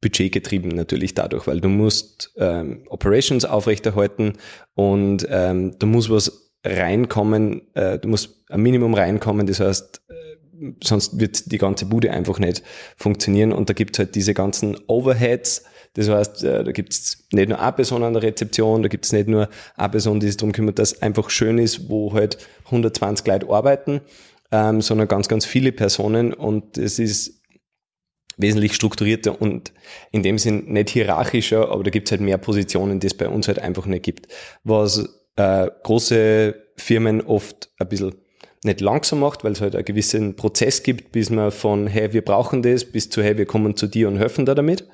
[0.00, 4.32] budgetgetrieben natürlich dadurch, weil du musst ähm, Operations aufrechterhalten
[4.74, 10.72] und ähm, da muss was reinkommen, äh, du musst ein Minimum reinkommen, das heißt, äh,
[10.82, 12.64] sonst wird die ganze Bude einfach nicht
[12.96, 13.52] funktionieren.
[13.52, 15.62] Und da gibt's halt diese ganzen Overheads,
[15.94, 19.28] das heißt, äh, da gibt's nicht nur eine Person an der Rezeption, da gibt's nicht
[19.28, 23.48] nur eine Person, die sich darum kümmert, dass einfach schön ist, wo halt 120 Leute
[23.48, 24.00] arbeiten,
[24.52, 27.42] ähm, sondern ganz, ganz viele Personen und es ist
[28.36, 29.72] wesentlich strukturierter und
[30.12, 33.48] in dem Sinn nicht hierarchischer, aber da gibt's halt mehr Positionen, die es bei uns
[33.48, 34.28] halt einfach nicht gibt.
[34.62, 38.14] Was äh, große Firmen oft ein bisschen
[38.64, 42.22] nicht langsam macht, weil es halt einen gewissen Prozess gibt, bis man von, hey, wir
[42.22, 44.86] brauchen das, bis zu, hey, wir kommen zu dir und helfen da damit.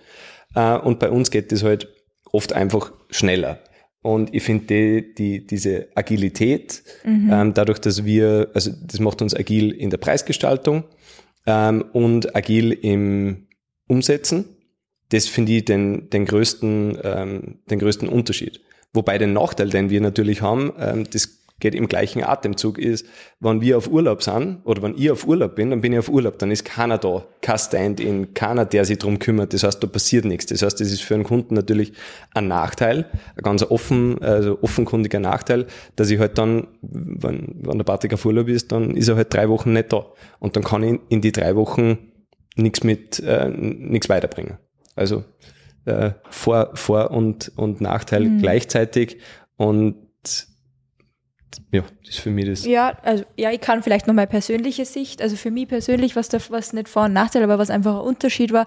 [0.55, 1.89] Äh, und bei uns geht das halt
[2.31, 3.59] oft einfach schneller.
[4.03, 9.35] Und ich finde die, die, diese Agilität, ähm, dadurch, dass wir, also das macht uns
[9.35, 10.85] agil in der Preisgestaltung
[11.47, 13.47] ähm, und agil im
[13.87, 14.45] Umsetzen,
[15.11, 18.61] das finde ich den, den, größten, ähm, den größten Unterschied.
[18.93, 23.07] Wobei den Nachteil, den wir natürlich haben, ähm, das geht im gleichen Atemzug, ist,
[23.41, 26.09] wenn wir auf Urlaub sind oder wenn ich auf Urlaub bin, dann bin ich auf
[26.09, 29.55] Urlaub, dann ist keiner da, kein Stand-in, keiner, der sich drum kümmert.
[29.55, 30.47] Das heißt, da passiert nichts.
[30.47, 31.93] Das heißt, das ist für einen Kunden natürlich
[32.35, 37.85] ein Nachteil, ein ganz offen, also offenkundiger Nachteil, dass ich halt dann, wenn, wenn der
[37.85, 40.07] Patrick auf Urlaub ist, dann ist er halt drei Wochen nicht da.
[40.41, 41.97] Und dann kann ich in die drei Wochen
[42.57, 44.59] nichts mit, äh, nichts weiterbringen.
[44.97, 45.25] Also
[45.85, 48.39] äh, Vor-, Vor und, und Nachteil Mhm.
[48.39, 49.19] gleichzeitig
[49.57, 49.95] und
[51.71, 52.65] ja, das ist für mich das.
[52.65, 56.29] Ja, also ja, ich kann vielleicht noch mal persönliche Sicht, also für mich persönlich, was
[56.29, 58.67] da was nicht Vor- und Nachteil, aber was einfach ein Unterschied war,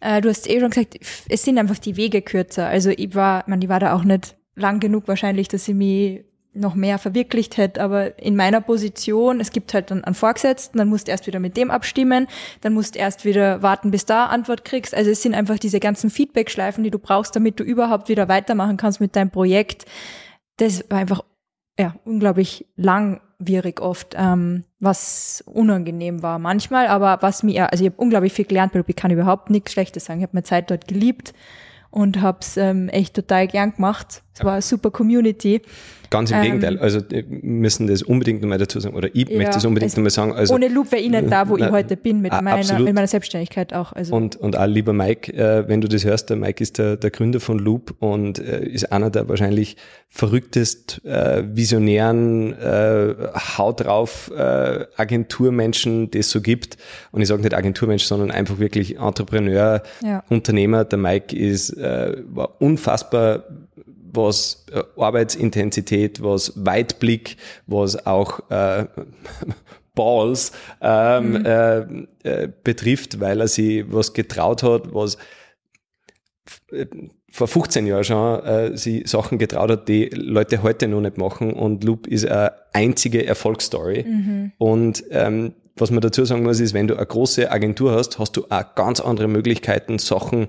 [0.00, 2.66] äh, du hast eh schon gesagt, es sind einfach die Wege kürzer.
[2.66, 6.24] Also ich war, man, ich war da auch nicht lang genug wahrscheinlich, dass ich mich
[6.56, 10.88] noch mehr verwirklicht hätte, aber in meiner Position, es gibt halt dann einen Vorgesetzten, dann
[10.88, 12.26] musst du erst wieder mit dem abstimmen,
[12.62, 14.94] dann musst du erst wieder warten, bis da Antwort kriegst.
[14.94, 18.78] Also es sind einfach diese ganzen Feedback-Schleifen, die du brauchst, damit du überhaupt wieder weitermachen
[18.78, 19.84] kannst mit deinem Projekt.
[20.56, 21.22] Das war einfach
[21.78, 28.00] ja, unglaublich langwierig oft, ähm, was unangenehm war manchmal, aber was mir, also ich habe
[28.00, 30.20] unglaublich viel gelernt, weil ich kann überhaupt nichts Schlechtes sagen.
[30.20, 31.34] Ich habe meine Zeit dort geliebt
[31.90, 34.22] und habe es ähm, echt total gern gemacht.
[34.34, 35.62] Es war eine super Community.
[36.10, 36.78] Ganz im Ähm, Gegenteil.
[36.78, 38.94] Also wir müssen das unbedingt nochmal dazu sagen.
[38.96, 40.32] Oder ich Ja, möchte das unbedingt nochmal sagen.
[40.32, 42.84] Also, Ohne Loop wäre ich nicht da, wo Na, ich heute bin, mit meiner, absolut.
[42.84, 43.92] mit meiner Selbstständigkeit auch.
[43.92, 46.96] Also Und, und auch lieber Mike, äh, wenn du das hörst, der Mike ist der,
[46.96, 49.76] der Gründer von Loop und äh, ist einer der wahrscheinlich
[50.08, 53.14] verrücktest, äh, visionären, äh,
[53.58, 56.76] Haut drauf äh, Agenturmenschen, die es so gibt.
[57.12, 60.22] Und ich sage nicht Agenturmensch, sondern einfach wirklich Entrepreneur, Ja.
[60.28, 60.84] Unternehmer.
[60.84, 63.44] Der Mike ist äh, war unfassbar
[64.16, 68.86] was äh, Arbeitsintensität, was Weitblick, was auch äh,
[69.94, 71.78] Balls ähm, äh,
[72.22, 75.16] äh, betrifft, weil er sich was getraut hat, was
[76.70, 76.86] äh,
[77.30, 81.52] vor 15 Jahren schon äh, sie Sachen getraut hat, die Leute heute noch nicht machen
[81.52, 84.04] und Loop ist eine einzige Erfolgsstory.
[84.58, 88.36] Und ähm, was man dazu sagen muss, ist, wenn du eine große Agentur hast, hast
[88.36, 90.46] du auch ganz andere Möglichkeiten, Sachen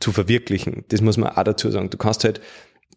[0.00, 0.84] zu verwirklichen.
[0.88, 1.90] Das muss man auch dazu sagen.
[1.90, 2.40] Du kannst halt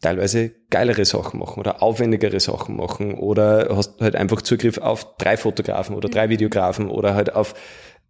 [0.01, 5.37] teilweise geilere Sachen machen oder aufwendigere Sachen machen oder hast halt einfach Zugriff auf drei
[5.37, 7.55] Fotografen oder drei Videografen oder halt auf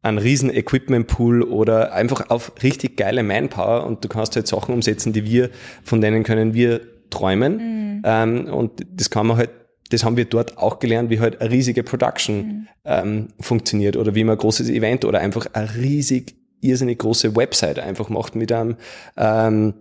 [0.04, 5.14] einen riesen Equipment-Pool oder einfach auf richtig geile Manpower und du kannst halt Sachen umsetzen,
[5.14, 5.50] die wir,
[5.84, 8.02] von denen können wir träumen.
[8.06, 9.52] Ähm, und das kann man halt,
[9.90, 14.26] das haben wir dort auch gelernt, wie halt eine riesige Production ähm, funktioniert oder wie
[14.26, 18.76] man ein großes Event oder einfach eine riesig, irrsinnig große Website einfach macht mit einem
[19.16, 19.74] ähm,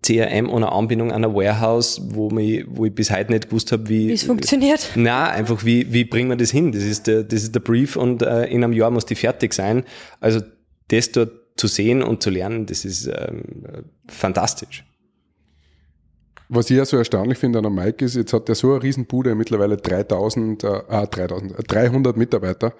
[0.00, 3.72] CRM und einer Anbindung an ein Warehouse, wo, mich, wo ich bis heute nicht gewusst
[3.72, 4.90] habe, wie wie es funktioniert.
[4.94, 6.72] na, einfach wie, wie bringen wir das hin?
[6.72, 9.52] Das ist der, das ist der Brief und äh, in einem Jahr muss die fertig
[9.52, 9.84] sein.
[10.20, 10.40] Also
[10.88, 14.84] das dort zu sehen und zu lernen, das ist ähm, äh, fantastisch.
[16.48, 18.82] Was ich ja so erstaunlich finde an der Mike ist, jetzt hat er so eine
[18.82, 22.74] Riesenbude, mittlerweile 3000, äh, ah, 3000, äh, 300 Mitarbeiter,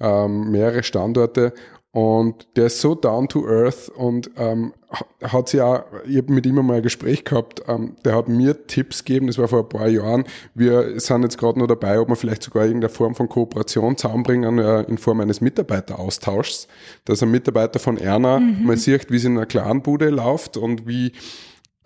[0.00, 1.54] ähm, mehrere Standorte
[1.92, 6.32] und der ist so down to earth und ähm, ha- hat sich auch, ich habe
[6.32, 9.60] mit ihm einmal ein Gespräch gehabt, ähm, der hat mir Tipps gegeben, das war vor
[9.60, 10.24] ein paar Jahren,
[10.54, 14.58] wir sind jetzt gerade noch dabei, ob wir vielleicht sogar irgendeine Form von Kooperation zusammenbringen
[14.58, 16.66] äh, in Form eines Mitarbeiteraustauschs,
[17.04, 21.12] dass ein Mitarbeiter von Erna mal sieht, wie es in einer Clanbude läuft und wie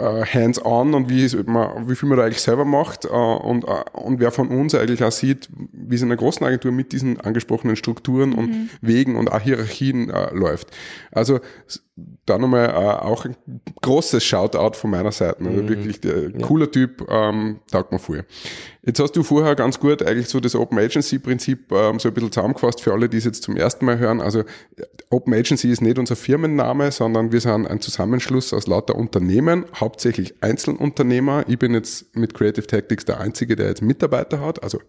[0.05, 4.21] hands-on und wie, man, wie viel man da eigentlich selber macht äh, und, äh, und
[4.21, 7.77] wer von uns eigentlich auch sieht, wie es in einer großen Agentur mit diesen angesprochenen
[7.77, 10.69] Strukturen und Wegen und auch Hierarchien äh, läuft.
[11.13, 11.41] Also
[12.27, 13.37] da nochmal äh, auch ein
[13.81, 15.39] großes Shoutout von meiner Seite.
[15.43, 18.25] Also wirklich der, cooler Typ, ähm, taugt mir viel.
[18.85, 22.15] Jetzt hast du vorher ganz gut eigentlich so das Open Agency Prinzip ähm, so ein
[22.15, 24.21] bisschen zusammengefasst für alle, die es jetzt zum ersten Mal hören.
[24.21, 24.45] Also
[25.09, 30.35] Open Agency ist nicht unser Firmenname, sondern wir sind ein Zusammenschluss aus lauter Unternehmen, hauptsächlich
[30.43, 31.45] Einzelunternehmer.
[31.49, 34.81] Ich bin jetzt mit Creative Tactics der Einzige, der jetzt Mitarbeiter hat, also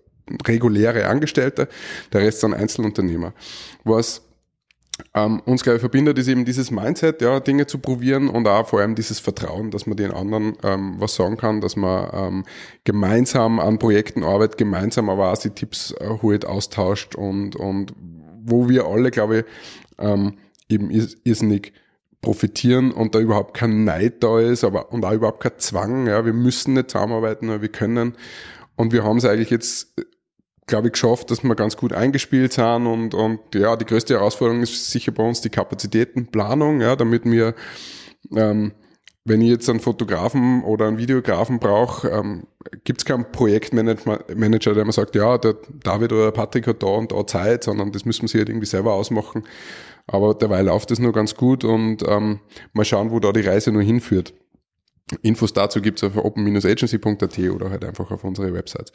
[0.46, 1.70] reguläre Angestellte.
[2.12, 3.34] Der Rest sind Einzelunternehmer.
[3.86, 4.27] Was
[5.14, 8.68] ähm, uns, glaube ich, verbindet, ist eben dieses Mindset, ja, Dinge zu probieren und auch
[8.68, 12.46] vor allem dieses Vertrauen, dass man den anderen ähm, was sagen kann, dass man ähm,
[12.84, 17.94] gemeinsam an Projekten arbeitet, gemeinsam aber auch die Tipps äh, holt, austauscht und, und
[18.44, 19.46] wo wir alle, glaube ich,
[20.00, 20.38] ähm,
[20.70, 21.74] eben ir irrsinnig
[22.22, 26.26] profitieren und da überhaupt kein Neid da ist, aber und auch überhaupt kein Zwang, ja,
[26.26, 28.16] wir müssen nicht zusammenarbeiten, aber wir können.
[28.76, 29.94] Und wir haben es eigentlich jetzt
[30.68, 34.62] glaube ich, geschafft, dass wir ganz gut eingespielt sind und, und ja, die größte Herausforderung
[34.62, 37.56] ist sicher bei uns die Kapazitätenplanung, ja, damit wir,
[38.36, 38.74] ähm,
[39.24, 42.48] wenn ich jetzt einen Fotografen oder einen Videografen brauche, ähm,
[42.84, 46.88] gibt es keinen Projektmanager, der mir sagt, ja, der David oder der Patrick hat da
[46.88, 49.44] und da Zeit, sondern das müssen wir sich halt irgendwie selber ausmachen.
[50.06, 52.40] Aber derweil läuft das nur ganz gut und ähm,
[52.74, 54.34] mal schauen, wo da die Reise nur hinführt.
[55.22, 58.92] Infos dazu gibt's auf open-agency.at oder halt einfach auf unsere Website.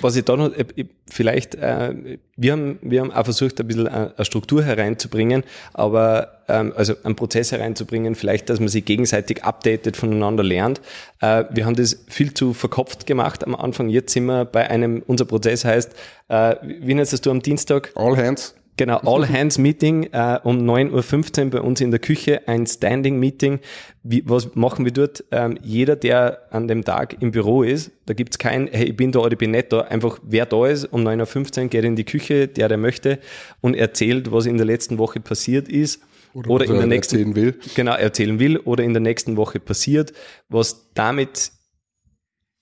[0.00, 3.66] Was ich da noch, äh, ich- vielleicht, äh, wir haben, wir haben auch versucht, ein
[3.66, 8.84] bisschen eine eine Struktur hereinzubringen, aber, ähm, also einen Prozess hereinzubringen, vielleicht, dass man sich
[8.84, 10.80] gegenseitig updatet, voneinander lernt.
[11.20, 13.88] Äh, wir haben das viel zu verkopft gemacht am Anfang.
[13.88, 15.92] Jetzt sind wir bei einem, unser Prozess heißt,
[16.28, 17.90] äh, wie nennst du am Dienstag?
[17.96, 18.54] All hands.
[18.78, 23.18] Genau, All Hands Meeting äh, um 9.15 Uhr bei uns in der Küche, ein Standing
[23.18, 23.60] Meeting.
[24.02, 25.24] Wie, was machen wir dort?
[25.30, 29.12] Ähm, jeder, der an dem Tag im Büro ist, da gibt's kein, hey, ich bin
[29.12, 29.80] da oder ich bin nicht da.
[29.80, 33.18] Einfach wer da ist, um 9.15 Uhr geht in die Küche, der, der möchte,
[33.62, 36.02] und erzählt, was in der letzten Woche passiert ist.
[36.34, 37.58] Oder, was in er der nächsten erzählen will.
[37.74, 40.12] Genau, erzählen will oder in der nächsten Woche passiert,
[40.50, 41.50] was damit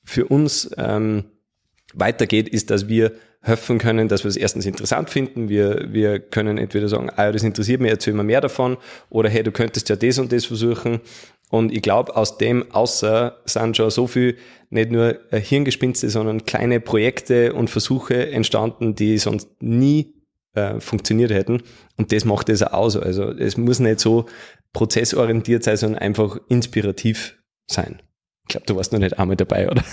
[0.04, 1.24] für uns ähm,
[1.92, 3.12] weitergeht, ist, dass wir
[3.44, 5.48] helfen können, dass wir es erstens interessant finden.
[5.48, 8.78] Wir, wir können entweder sagen, ah, das interessiert mich, erzähl mir mehr davon,
[9.10, 11.00] oder hey, du könntest ja das und das versuchen.
[11.50, 14.36] Und ich glaube, aus dem außer sind schon so viel,
[14.70, 20.14] nicht nur Hirngespinste, sondern kleine Projekte und Versuche entstanden, die sonst nie
[20.54, 21.62] äh, funktioniert hätten.
[21.96, 22.96] Und das macht es auch aus.
[22.96, 24.24] Also es muss nicht so
[24.72, 28.00] prozessorientiert sein, sondern einfach inspirativ sein.
[28.46, 29.82] Ich glaube, du warst noch nicht einmal dabei, oder?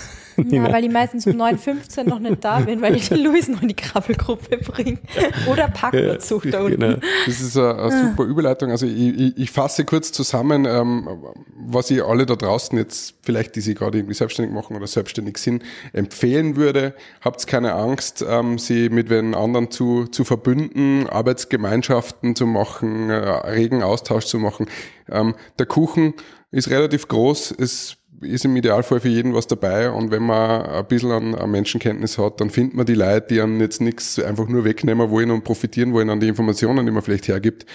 [0.50, 3.60] Ja, weil ich meistens um 9.15 noch nicht da bin, weil ich den Luis noch
[3.60, 4.98] in die Krabbelgruppe bringe.
[5.46, 6.80] Oder Parkplatzsuch da unten.
[6.80, 6.96] Genau.
[7.26, 8.70] Das ist eine, eine super Überleitung.
[8.70, 11.06] Also ich, ich, ich fasse kurz zusammen, ähm,
[11.54, 15.36] was ich alle da draußen jetzt vielleicht, die sich gerade irgendwie selbstständig machen oder selbstständig
[15.36, 16.94] sind, empfehlen würde.
[17.20, 23.16] Habt keine Angst, ähm, sie mit den anderen zu, zu verbünden, Arbeitsgemeinschaften zu machen, äh,
[23.16, 24.66] regen Austausch zu machen.
[25.10, 26.14] Ähm, der Kuchen
[26.50, 30.86] ist relativ groß, es ist im Idealfall für jeden was dabei und wenn man ein
[30.86, 34.48] bisschen an, an Menschenkenntnis hat, dann findet man die Leute, die einem jetzt nichts einfach
[34.48, 37.66] nur wegnehmen wollen und profitieren wollen an die Informationen, die man vielleicht hergibt.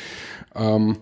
[0.55, 0.97] Ähm,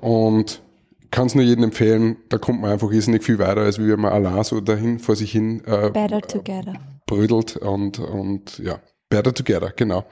[0.00, 0.62] und
[1.10, 4.12] kann es nur jedem empfehlen, da kommt man einfach irrsinnig viel weiter, als wenn man
[4.12, 6.74] allein so dahin vor sich hin äh, Better together.
[7.06, 10.04] brödelt und, und ja, better together, genau.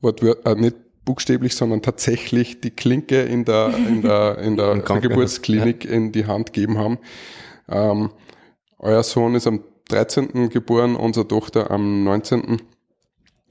[0.02, 6.12] äh, nicht buchstäblich, sondern tatsächlich die Klinke in der, in der, in der Geburtsklinik in
[6.12, 6.98] die Hand gegeben haben.
[7.68, 8.10] Ähm,
[8.78, 10.48] euer Sohn ist am 13.
[10.48, 12.62] geboren, unsere Tochter am 19.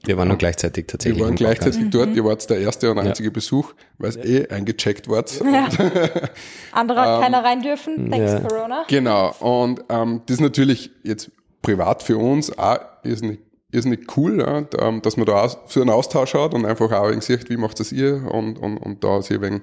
[0.04, 1.20] Wir waren noch gleichzeitig tatsächlich.
[1.20, 5.08] Wir waren gleichzeitig dort, ihr wart der erste und einzige Besuch, weil es eh eingecheckt
[5.08, 5.40] wart.
[5.40, 5.68] Ja.
[6.72, 8.10] Andere hat keiner rein dürfen.
[8.10, 8.40] Thanks, ja.
[8.40, 8.84] Corona.
[8.88, 11.30] Genau, und ähm, das ist natürlich jetzt
[11.62, 15.90] privat für uns auch irrsinnig, irrsinnig cool, ja, ähm, dass man da auch so einen
[15.90, 19.04] Austausch hat und einfach auch ein wenig sieht, wie macht das ihr und, und, und
[19.04, 19.62] da sich ein wenig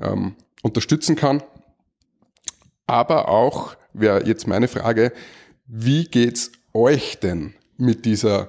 [0.00, 1.42] ähm, unterstützen kann.
[2.86, 5.12] Aber auch wäre jetzt meine Frage,
[5.66, 8.48] wie geht's euch denn mit dieser,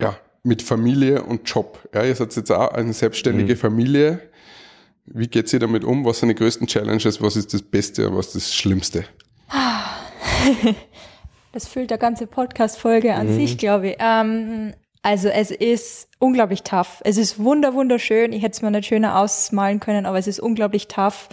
[0.00, 1.78] ja, mit Familie und Job?
[1.94, 4.20] Ja, ihr seid jetzt auch eine selbstständige Familie.
[5.06, 6.04] Wie geht ihr damit um?
[6.04, 7.20] Was sind die größten Challenges?
[7.20, 9.04] Was ist das Beste und was ist das Schlimmste?
[11.52, 13.34] Das füllt der ganze Podcast-Folge an Mhm.
[13.36, 13.96] sich, glaube ich.
[14.00, 17.00] Ähm, also es ist unglaublich tough.
[17.04, 18.32] Es ist wunder, wunderschön.
[18.32, 21.28] Ich hätte es mir nicht schöner ausmalen können, aber es ist unglaublich tough.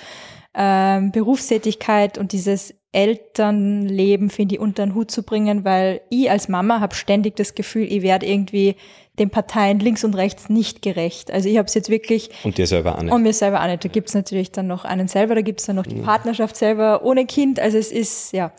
[0.53, 6.49] Ähm, Berufstätigkeit und dieses Elternleben, finde ich, unter den Hut zu bringen, weil ich als
[6.49, 8.75] Mama habe ständig das Gefühl, ich werde irgendwie
[9.19, 11.31] den Parteien links und rechts nicht gerecht.
[11.31, 13.13] Also ich habe es jetzt wirklich Und dir selber auch nicht.
[13.13, 13.83] und mir selber auch nicht.
[13.83, 17.25] Da gibt's natürlich dann noch einen selber, da gibt's dann noch die Partnerschaft selber ohne
[17.25, 17.59] Kind.
[17.59, 18.51] Also es ist ja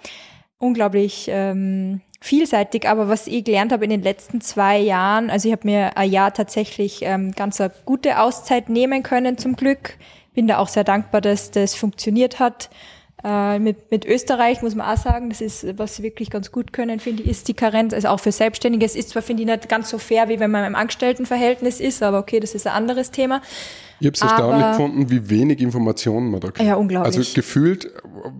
[0.58, 2.88] unglaublich ähm, vielseitig.
[2.88, 6.10] Aber was ich gelernt habe in den letzten zwei Jahren, also ich habe mir ein
[6.10, 9.96] Jahr tatsächlich ähm, ganz eine gute Auszeit nehmen können zum Glück.
[10.34, 12.70] Bin da auch sehr dankbar, dass das funktioniert hat.
[13.24, 16.72] Äh, mit, mit Österreich muss man auch sagen, das ist, was sie wirklich ganz gut
[16.72, 18.84] können, finde ich, ist die Karenz, also auch für Selbstständige.
[18.84, 22.02] Es ist zwar, finde ich, nicht ganz so fair, wie wenn man im Angestelltenverhältnis ist,
[22.02, 23.40] aber okay, das ist ein anderes Thema.
[24.00, 26.68] Ich habe es erstaunlich gefunden, wie wenig Informationen man da kriegt.
[26.68, 27.16] Ja, unglaublich.
[27.16, 27.92] Also gefühlt,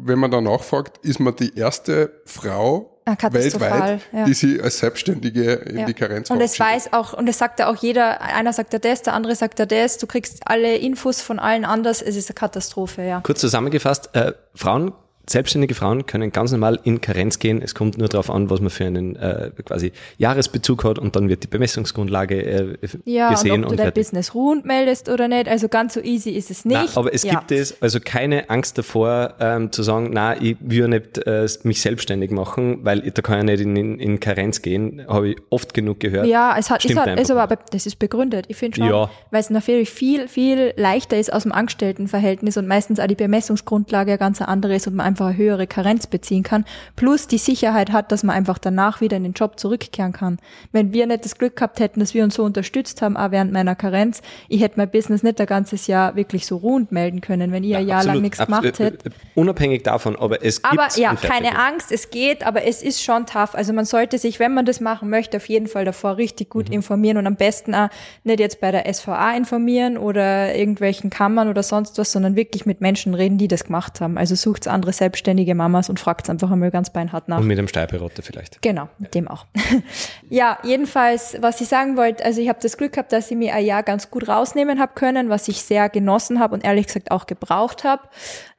[0.02, 4.24] wenn man da nachfragt, ist man die erste Frau weltweit, ja.
[4.24, 5.86] die sie als Selbstständige in Ja.
[5.86, 8.78] die Karenz Und es weiß auch, und es sagt ja auch jeder, einer sagt ja
[8.78, 12.28] das, der andere sagt ja das, du kriegst alle Infos von allen anders, es ist
[12.30, 13.20] eine Katastrophe, ja.
[13.22, 14.92] Kurz zusammengefasst, äh, Frauen,
[15.28, 17.62] selbstständige Frauen können ganz normal in Karenz gehen.
[17.62, 21.28] Es kommt nur darauf an, was man für einen äh, quasi Jahresbezug hat und dann
[21.28, 23.92] wird die Bemessungsgrundlage äh, Ja, gesehen und ob und, du dein.
[23.92, 26.74] Business ruhend meldest oder nicht, also ganz so easy ist es nicht.
[26.74, 27.34] Nein, aber es ja.
[27.34, 31.80] gibt es, also keine Angst davor, ähm, zu sagen, na, ich will nicht äh, mich
[31.80, 36.00] selbstständig machen, weil da kann ich nicht in, in, Karenz gehen, habe ich oft genug
[36.00, 36.26] gehört.
[36.26, 38.46] Ja, es hat, es hat also, aber das ist begründet.
[38.48, 39.10] Ich finde schon, Ja.
[39.30, 44.12] weil es natürlich viel, viel leichter ist aus dem Angestelltenverhältnis und meistens auch die Bemessungsgrundlage
[44.12, 46.64] eine ganz andere ist und man einfach eine höhere Karenz beziehen kann,
[46.96, 50.38] plus die Sicherheit hat, dass man einfach danach wieder in den Job zurückkehren kann.
[50.72, 53.52] Wenn wir nicht das Glück gehabt hätten, dass wir uns so unterstützt haben, auch während
[53.52, 57.52] meiner Karenz, ich hätte mein Business nicht ein ganzes Jahr wirklich so ruhend melden können,
[57.52, 58.14] wenn ich ein Jahr Absolut.
[58.16, 58.84] lang nichts gemacht hätte.
[58.86, 63.02] äh, Unabhängig davon, aber es gibt Aber ja, keine Angst, es geht, aber es ist
[63.02, 63.54] schon tough.
[63.54, 66.68] Also man sollte sich, wenn man das machen möchte, auf jeden Fall davor richtig gut
[66.68, 66.74] Mhm.
[66.74, 67.88] informieren und am besten auch
[68.24, 72.80] nicht jetzt bei der SVA informieren oder irgendwelchen Kammern oder sonst was, sondern wirklich mit
[72.80, 74.16] Menschen reden, die das gemacht haben.
[74.18, 77.38] Also sucht andere selbstständige Mamas und fragt einfach einmal ganz beinhart nach.
[77.40, 78.62] Und mit einem Steuerberater vielleicht.
[78.62, 79.46] Genau, mit dem auch.
[80.30, 83.52] ja, jedenfalls, was ich sagen wollte, also ich habe das Glück gehabt, dass ich mir
[83.52, 87.10] ein Jahr ganz gut rausnehmen habe können, was ich sehr genossen habe und ehrlich gesagt
[87.10, 88.02] auch gebraucht habe,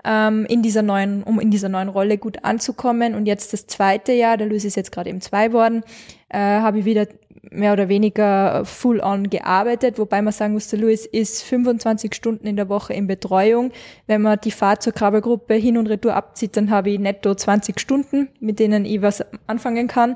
[0.04, 3.16] ähm, in dieser neuen, um in dieser neuen Rolle gut anzukommen.
[3.16, 5.84] Und jetzt das zweite Jahr, der Luis ist jetzt gerade eben zwei worden,
[6.28, 7.08] äh, habe ich wieder
[7.54, 12.48] mehr oder weniger full on gearbeitet, wobei man sagen muss, der Luis ist 25 Stunden
[12.48, 13.72] in der Woche in Betreuung.
[14.08, 17.80] Wenn man die Fahrt zur Krabbelgruppe hin und retour abzieht, dann habe ich netto 20
[17.80, 20.16] Stunden, mit denen ich was anfangen kann.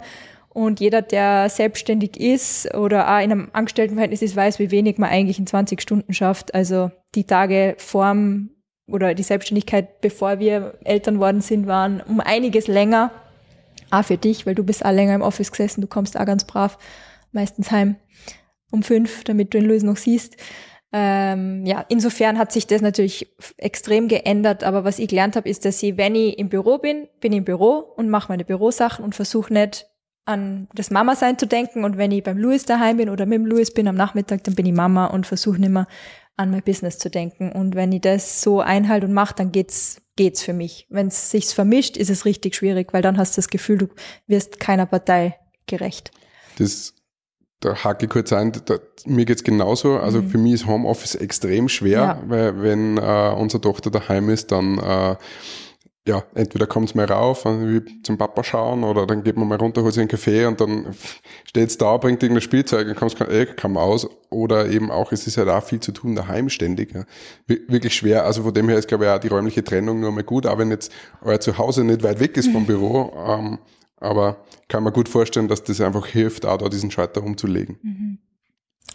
[0.50, 5.10] Und jeder, der selbstständig ist oder auch in einem Angestelltenverhältnis ist, weiß, wie wenig man
[5.12, 6.56] eigentlich in 20 Stunden schafft.
[6.56, 8.50] Also die Tage vorm
[8.88, 13.12] oder die Selbstständigkeit, bevor wir Eltern worden sind, waren um einiges länger.
[13.92, 16.44] Auch für dich, weil du bist auch länger im Office gesessen, du kommst auch ganz
[16.44, 16.78] brav
[17.38, 17.96] meistens heim
[18.70, 20.36] um fünf, damit du den Luis noch siehst.
[20.92, 23.28] Ähm, ja, insofern hat sich das natürlich
[23.58, 27.08] extrem geändert, aber was ich gelernt habe, ist, dass ich, wenn ich im Büro bin,
[27.20, 29.88] bin ich im Büro und mache meine Bürosachen und versuche nicht
[30.26, 33.46] an das Mama-Sein zu denken und wenn ich beim Louis daheim bin oder mit dem
[33.46, 35.88] Louis bin am Nachmittag, dann bin ich Mama und versuche nicht mehr
[36.36, 40.02] an mein Business zu denken und wenn ich das so einhalte und mache, dann geht's
[40.18, 40.88] geht's für mich.
[40.90, 43.88] Wenn es sich vermischt, ist es richtig schwierig, weil dann hast du das Gefühl, du
[44.26, 46.12] wirst keiner Partei gerecht.
[46.58, 46.94] Das,
[47.60, 49.98] da hake ich kurz ein, da, mir geht's genauso.
[49.98, 52.24] Also für mich ist Homeoffice extrem schwer, Ja.
[52.28, 55.16] weil wenn äh, unsere Tochter daheim ist, dann äh,
[56.08, 59.84] ja, entweder kommt's mal rauf, ich zum Papa schauen oder dann geht man mal runter,
[59.84, 60.96] holt sich einen Kaffee und dann
[61.44, 64.08] steht's da, bringt irgendein Spielzeug, dann kommt's eh kaum aus.
[64.30, 66.94] Oder eben auch, es ist halt auch viel zu tun daheim ständig.
[66.94, 67.04] Ja.
[67.46, 68.24] Wir- Wirklich schwer.
[68.24, 70.58] Also von dem her ist, glaube ich, auch die räumliche Trennung nur mal gut, auch
[70.58, 73.12] wenn jetzt euer Zuhause nicht weit weg ist vom Büro.
[73.28, 73.58] Ähm,
[73.98, 78.20] aber kann man gut vorstellen, dass das einfach hilft, auch da diesen Schalter umzulegen.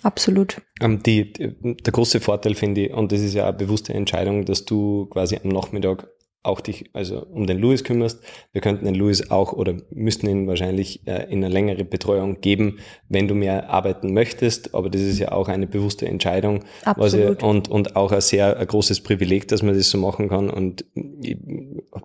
[0.02, 0.60] Absolut.
[0.80, 4.44] Ähm, die, die, der große Vorteil finde ich, und das ist ja eine bewusste Entscheidung,
[4.44, 6.08] dass du quasi am Nachmittag
[6.44, 8.20] auch dich also um den Louis kümmerst.
[8.52, 12.78] Wir könnten den Louis auch oder müssten ihn wahrscheinlich äh, in eine längere Betreuung geben,
[13.08, 14.74] wenn du mehr arbeiten möchtest.
[14.74, 16.64] Aber das ist ja auch eine bewusste Entscheidung.
[16.84, 17.42] Absolut.
[17.42, 20.50] ja, und, und auch ein sehr ein großes Privileg, dass man das so machen kann.
[20.50, 20.84] Und
[21.22, 21.36] ich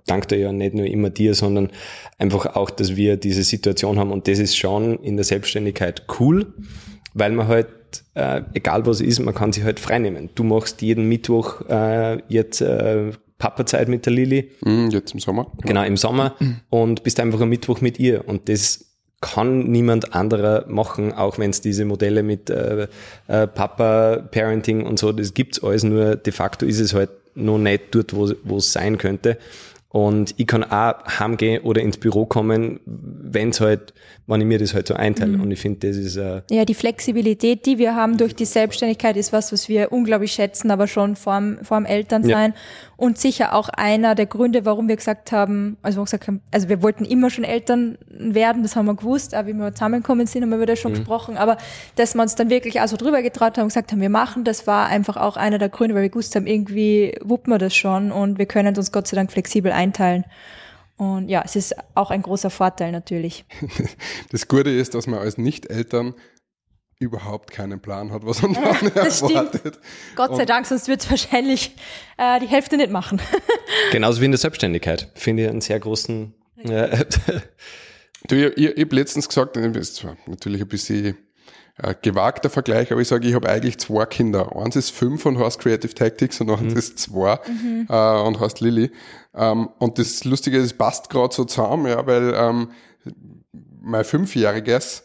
[0.06, 1.72] danke dir ja nicht nur immer dir, sondern
[2.20, 4.12] einfach auch, dass wir diese Situation haben.
[4.12, 6.54] Und das ist schon in der Selbstständigkeit cool,
[7.16, 7.70] weil man halt,
[8.14, 10.30] äh, egal was ist, man kann sich halt freinehmen.
[10.36, 15.52] Du machst jeden Mittwoch äh, jetzt äh, Papa-Zeit mit der Lilly, Mhm, jetzt im Sommer.
[15.64, 16.36] genau im Sommer,
[16.70, 18.28] und bist einfach am Mittwoch mit ihr.
[18.28, 18.86] Und das
[19.22, 22.88] kann niemand anderer machen, auch wenn es diese Modelle mit äh,
[23.28, 27.84] äh, Papa-Parenting und so, das gibt's alles, nur de facto ist es halt noch nicht
[27.92, 29.38] dort, wo wo es sein könnte.
[29.90, 33.94] Und ich kann auch heimgehen oder ins Büro kommen, wenn es halt,
[34.28, 35.38] wenn ich mir das halt so einteile.
[35.38, 39.16] Und ich finde, das ist äh, Ja, die Flexibilität, die wir haben durch die Selbstständigkeit,
[39.16, 42.54] ist was, was wir unglaublich schätzen, aber schon vorm, vorm Elternsein.
[42.98, 46.68] Und sicher auch einer der Gründe, warum wir gesagt haben, also wir gesagt haben, also
[46.68, 50.44] wir wollten immer schon Eltern werden, das haben wir gewusst, aber wie wir zusammengekommen sind,
[50.44, 51.38] haben wir das schon gesprochen.
[51.38, 51.58] Aber
[51.96, 54.68] dass wir uns dann wirklich also drüber getraut haben und gesagt haben, wir machen, das
[54.68, 58.12] war einfach auch einer der Gründe, weil wir gewusst haben, irgendwie wuppen wir das schon
[58.12, 60.26] und wir können uns Gott sei Dank flexibel einteilen.
[60.98, 63.46] Und ja, es ist auch ein großer Vorteil natürlich.
[64.32, 66.16] Das Gute ist, dass man als Nicht-Eltern
[67.00, 69.36] überhaupt keinen Plan hat, was uns dann das stimmt.
[69.36, 69.80] erwartet.
[70.16, 71.76] Gott sei Dank, sonst wird es wahrscheinlich
[72.18, 73.22] äh, die Hälfte nicht machen.
[73.92, 75.12] genauso wie in der Selbstständigkeit.
[75.14, 76.34] Finde ich einen sehr großen
[76.64, 77.06] äh,
[78.28, 81.18] Du, ich, ich, ich habe letztens gesagt, das ist zwar natürlich ein bisschen
[81.82, 84.56] äh, gewagter Vergleich, aber ich sage, ich habe eigentlich zwei Kinder.
[84.56, 87.40] Eins ist fünf und heißt Creative Tactics und eins ist zwei
[87.90, 88.92] äh, und heißt Lilly.
[89.36, 92.70] Ähm, und das Lustige ist, es passt gerade so zusammen, ja, weil ähm,
[93.88, 95.04] mein Fünfjähriges,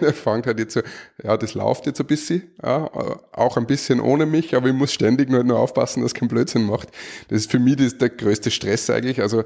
[0.00, 0.82] der fängt halt jetzt so,
[1.24, 2.90] ja, das läuft jetzt ein bisschen, ja,
[3.32, 6.66] auch ein bisschen ohne mich, aber ich muss ständig nur, nur aufpassen, dass kein Blödsinn
[6.66, 6.88] macht.
[7.28, 9.44] Das ist für mich das, der größte Stress eigentlich, also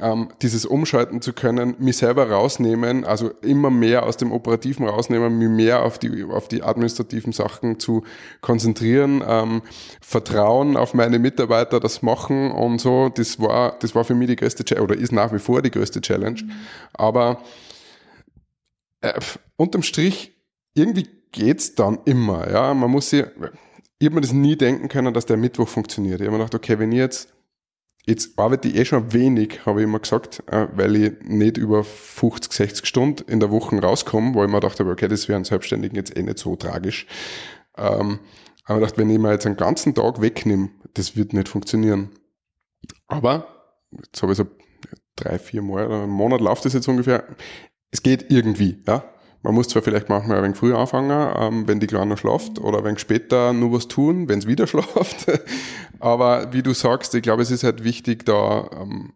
[0.00, 5.38] ähm, dieses Umschalten zu können, mich selber rausnehmen, also immer mehr aus dem Operativen rausnehmen,
[5.38, 8.04] mich mehr auf die, auf die administrativen Sachen zu
[8.40, 9.60] konzentrieren, ähm,
[10.00, 14.36] Vertrauen auf meine Mitarbeiter, das machen und so, das war, das war für mich die
[14.36, 16.40] größte Challenge, oder ist nach wie vor die größte Challenge,
[16.94, 17.42] aber
[19.04, 19.20] äh,
[19.56, 20.32] unterm Strich,
[20.74, 22.74] irgendwie geht's dann immer, ja.
[22.74, 23.24] Man muss sich,
[23.98, 26.20] ich habe mir das nie denken können, dass der Mittwoch funktioniert.
[26.20, 27.34] Ich habe mir gedacht, okay, wenn ich jetzt
[28.06, 31.84] Jetzt arbeite ich eh schon wenig, habe ich immer gesagt, äh, weil ich nicht über
[31.84, 35.46] 50, 60 Stunden in der Woche rauskomme, wo ich mir dachte, okay, das wäre einen
[35.46, 37.06] Selbstständigen jetzt eh nicht so tragisch.
[37.78, 38.18] Ähm,
[38.64, 42.10] aber ich dachte, wenn ich mir jetzt einen ganzen Tag wegnehme, das wird nicht funktionieren.
[43.06, 43.48] Aber,
[43.92, 44.46] jetzt habe ich so
[45.16, 47.24] drei, vier Mal oder einen Monat läuft das jetzt ungefähr.
[47.94, 49.04] Es geht irgendwie, ja.
[49.44, 52.78] Man muss zwar vielleicht manchmal ein wenig früher anfangen, ähm, wenn die Kleine schlaft, oder
[52.78, 55.26] ein wenig später nur was tun, wenn es wieder schlaft.
[56.00, 59.12] Aber wie du sagst, ich glaube, es ist halt wichtig, da ähm,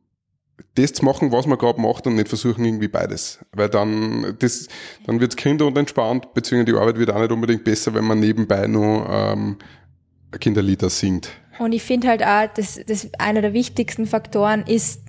[0.77, 3.41] das zu machen, was man gerade macht und nicht versuchen irgendwie beides.
[3.51, 4.69] Weil dann, das,
[5.07, 8.21] dann wird's Kinder und entspannt, beziehungsweise die Arbeit wird auch nicht unbedingt besser, wenn man
[8.21, 9.57] nebenbei nur ähm,
[10.39, 11.31] Kinderlieder singt.
[11.59, 15.01] Und ich finde halt auch, dass, dass einer der wichtigsten Faktoren ist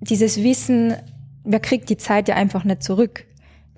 [0.00, 0.94] dieses Wissen,
[1.48, 3.24] man kriegt die Zeit ja einfach nicht zurück.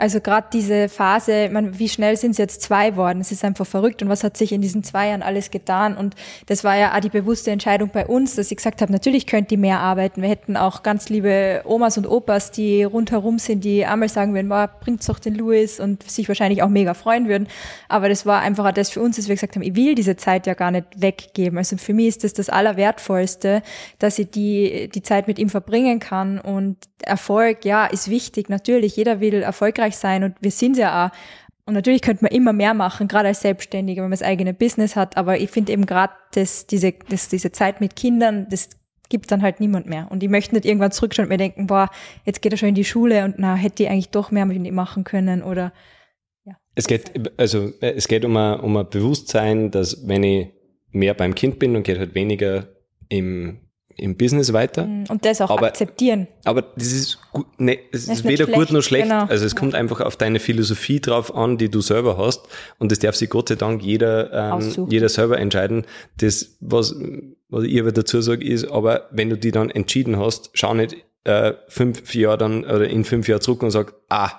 [0.00, 3.20] Also gerade diese Phase, man, wie schnell sind es jetzt zwei worden?
[3.20, 4.02] Es ist einfach verrückt.
[4.02, 5.94] Und was hat sich in diesen zwei Jahren alles getan?
[5.94, 6.14] Und
[6.46, 9.52] das war ja auch die bewusste Entscheidung bei uns, dass ich gesagt habe, natürlich könnt
[9.52, 10.22] ihr mehr arbeiten.
[10.22, 14.48] Wir hätten auch ganz liebe Omas und Opas, die rundherum sind, die einmal sagen würden,
[14.48, 17.46] boah, bringt's doch den Louis und sich wahrscheinlich auch mega freuen würden.
[17.90, 20.16] Aber das war einfach auch das für uns, dass wir gesagt haben, ich will diese
[20.16, 21.58] Zeit ja gar nicht weggeben.
[21.58, 23.62] Also für mich ist das das Allerwertvollste,
[23.98, 26.38] dass ich die, die Zeit mit ihm verbringen kann.
[26.38, 28.48] Und Erfolg, ja, ist wichtig.
[28.48, 31.10] Natürlich, jeder will erfolgreich sein und wir sind ja auch.
[31.66, 34.96] Und natürlich könnte man immer mehr machen, gerade als Selbstständiger, wenn man das eigene Business
[34.96, 35.16] hat.
[35.16, 38.70] Aber ich finde eben gerade das, diese, das, diese Zeit mit Kindern, das
[39.08, 40.08] gibt dann halt niemand mehr.
[40.10, 41.90] Und ich möchte nicht irgendwann zurückschauen und mir denken, boah,
[42.24, 44.56] jetzt geht er schon in die Schule und na, hätte ich eigentlich doch mehr mit
[44.56, 45.72] ihm machen können oder
[46.44, 46.56] ja.
[46.74, 50.48] Es geht, also es geht um ein, um ein Bewusstsein, dass wenn ich
[50.92, 52.68] mehr beim Kind bin und geht halt weniger
[53.08, 53.60] im
[54.00, 54.88] im Business weiter.
[55.08, 56.26] Und das auch aber, akzeptieren.
[56.44, 59.04] Aber das ist, gut, ne, es Das ist weder gut schlecht, noch schlecht.
[59.04, 59.24] genau.
[59.26, 62.42] Also es kommt einfach auf deine Philosophie drauf an, die du selber hast.
[62.78, 65.84] Und das darf sich Gott sei Dank jeder, ähm, jeder selber entscheiden.
[66.18, 66.94] Das, was,
[67.48, 70.96] was ich aber dazu sage, ist, aber wenn du die dann entschieden hast, schau nicht
[71.24, 74.30] äh, fünf Jahre dann oder in fünf Jahren zurück und sag, ah,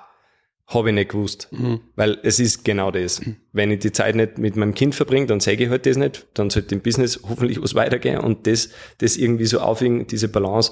[0.67, 1.49] habe ich nicht gewusst.
[1.95, 3.21] Weil es ist genau das.
[3.51, 6.27] Wenn ich die Zeit nicht mit meinem Kind verbringe, dann sage ich halt das nicht,
[6.33, 10.71] dann sollte im Business hoffentlich was weitergehen und das, das irgendwie so aufwiegen, diese Balance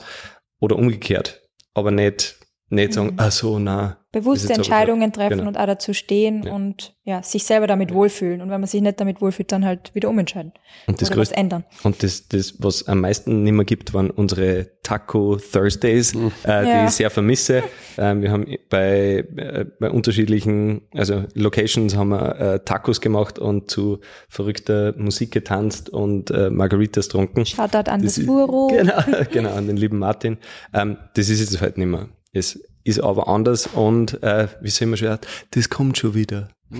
[0.59, 1.43] oder umgekehrt.
[1.73, 2.38] Aber nicht,
[2.69, 3.97] nicht sagen, ach so, na.
[4.11, 5.49] Bewusste Entscheidungen treffen Genau.
[5.49, 6.53] und auch dazu stehen Ja.
[6.53, 8.41] und ja, sich selber damit wohlfühlen.
[8.41, 10.51] Und wenn man sich nicht damit wohlfühlt, dann halt wieder umentscheiden.
[10.87, 11.63] Und das größte- ändern.
[11.83, 16.69] Und das, das, was am meisten nicht mehr gibt, waren unsere Taco Thursdays, äh, die
[16.69, 16.85] Ja.
[16.85, 17.61] ich sehr vermisse.
[18.01, 23.69] Ähm, wir haben bei, äh, bei unterschiedlichen, also Locations haben wir äh, Tacos gemacht und
[23.69, 23.99] zu
[24.29, 27.45] verrückter Musik getanzt und äh, Margaritas getrunken.
[27.45, 28.67] Shoutout an das, ist- Furo.
[28.73, 28.93] Genau,
[29.31, 30.37] genau, an den lieben Martin.
[30.73, 32.07] Ähm, das ist jetzt halt nicht mehr.
[32.31, 35.17] Es ist aber anders und äh, wie soll man schon
[35.51, 36.49] das kommt schon wieder.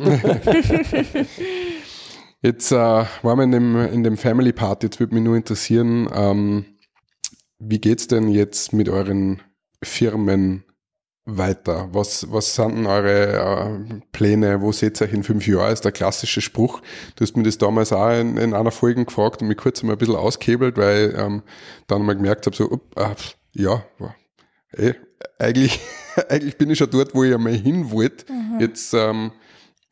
[2.42, 6.08] Jetzt äh, waren wir in dem, in dem Family Part, jetzt würde mich nur interessieren,
[6.14, 6.64] ähm,
[7.60, 9.42] wie geht's denn jetzt mit euren
[9.84, 10.64] Firmen
[11.26, 11.90] weiter?
[11.92, 14.62] Was, was sind denn eure äh, Pläne?
[14.62, 15.74] Wo seht ihr euch in fünf Jahren?
[15.74, 16.82] Ist der klassische Spruch.
[17.18, 19.92] Du hast mir das damals auch in, in einer Folge gefragt und mich kurz mal
[19.92, 21.44] ein bisschen ausgehebelt, weil ähm,
[21.88, 23.20] dann mal gemerkt habe, so, up,
[23.56, 23.84] äh, ja,
[24.72, 24.96] ey,
[25.38, 25.80] eigentlich,
[26.30, 28.26] eigentlich bin ich schon dort, wo ich einmal hin wollte.
[28.60, 29.32] Jetzt ähm,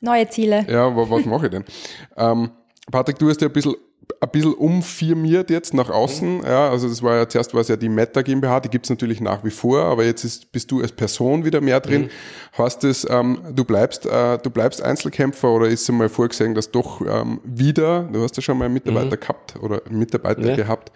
[0.00, 0.64] Neue Ziele.
[0.70, 1.64] ja, wa- was mache ich denn?
[2.16, 2.50] Ähm,
[2.90, 3.74] Patrick, du hast ja ein bisschen,
[4.20, 6.42] ein bisschen umfirmiert jetzt nach außen.
[6.44, 9.20] Ja, also das war ja zuerst war es ja die Meta GmbH, die gibt's natürlich
[9.20, 12.08] nach wie vor, aber jetzt ist, bist du als Person wieder mehr drin.
[12.56, 16.70] Heißt das, ähm, du bleibst, äh, du bleibst Einzelkämpfer oder ist es mal vorgesehen, dass
[16.70, 20.56] doch ähm, wieder, du hast ja schon mal einen Mitarbeiter gehabt oder einen Mitarbeiter Ja.
[20.56, 20.90] gehabt,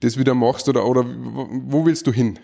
[0.00, 2.38] das wieder machst oder, oder wo willst du hin?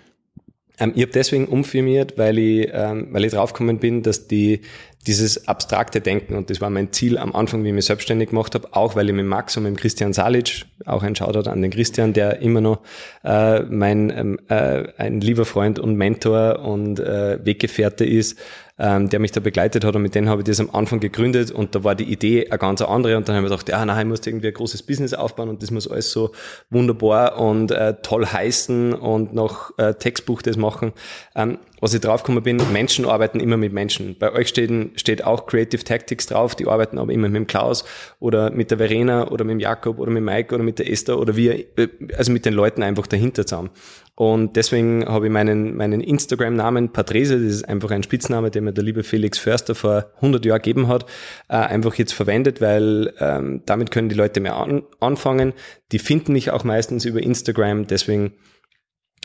[0.79, 4.61] Ähm, ich habe deswegen umfirmiert, weil ich, ähm, weil ich draufgekommen bin, dass die
[5.07, 8.55] dieses abstrakte Denken, und das war mein Ziel am Anfang, wie ich mich selbstständig gemacht
[8.55, 11.71] habe, auch weil ich mit Max und mit Christian Salic, auch ein Shoutout an den
[11.71, 12.81] Christian, der immer noch
[13.25, 18.37] äh, mein ähm, äh, ein lieber Freund und Mentor und äh, Weggefährte ist,
[18.79, 21.51] ähm, der mich da begleitet hat und mit denen habe ich das am Anfang gegründet
[21.51, 24.07] und da war die Idee eine ganz andere und dann habe ich gedacht, ja, nein,
[24.07, 26.33] ich muss irgendwie ein großes Business aufbauen und das muss alles so
[26.71, 30.93] wunderbar und äh, toll heißen und noch äh, Textbuch das machen.
[31.35, 34.17] Ähm, was ich draufgekommen bin, Menschen arbeiten immer mit Menschen.
[34.19, 37.85] Bei euch steht, steht auch Creative Tactics drauf, die arbeiten aber immer mit dem Klaus
[38.19, 41.19] oder mit der Verena oder mit dem Jakob oder mit Mike oder mit der Esther
[41.19, 43.71] oder wir, äh, also mit den Leuten einfach dahinter zusammen.
[44.19, 48.73] Und deswegen habe ich meinen, meinen Instagram-Namen Patrese, das ist einfach ein Spitzname, den mir
[48.73, 51.05] der liebe Felix Förster vor 100 Jahren gegeben hat,
[51.49, 55.53] äh, einfach jetzt verwendet, weil ähm, damit können die Leute mehr an, anfangen.
[55.93, 58.33] Die finden mich auch meistens über Instagram, deswegen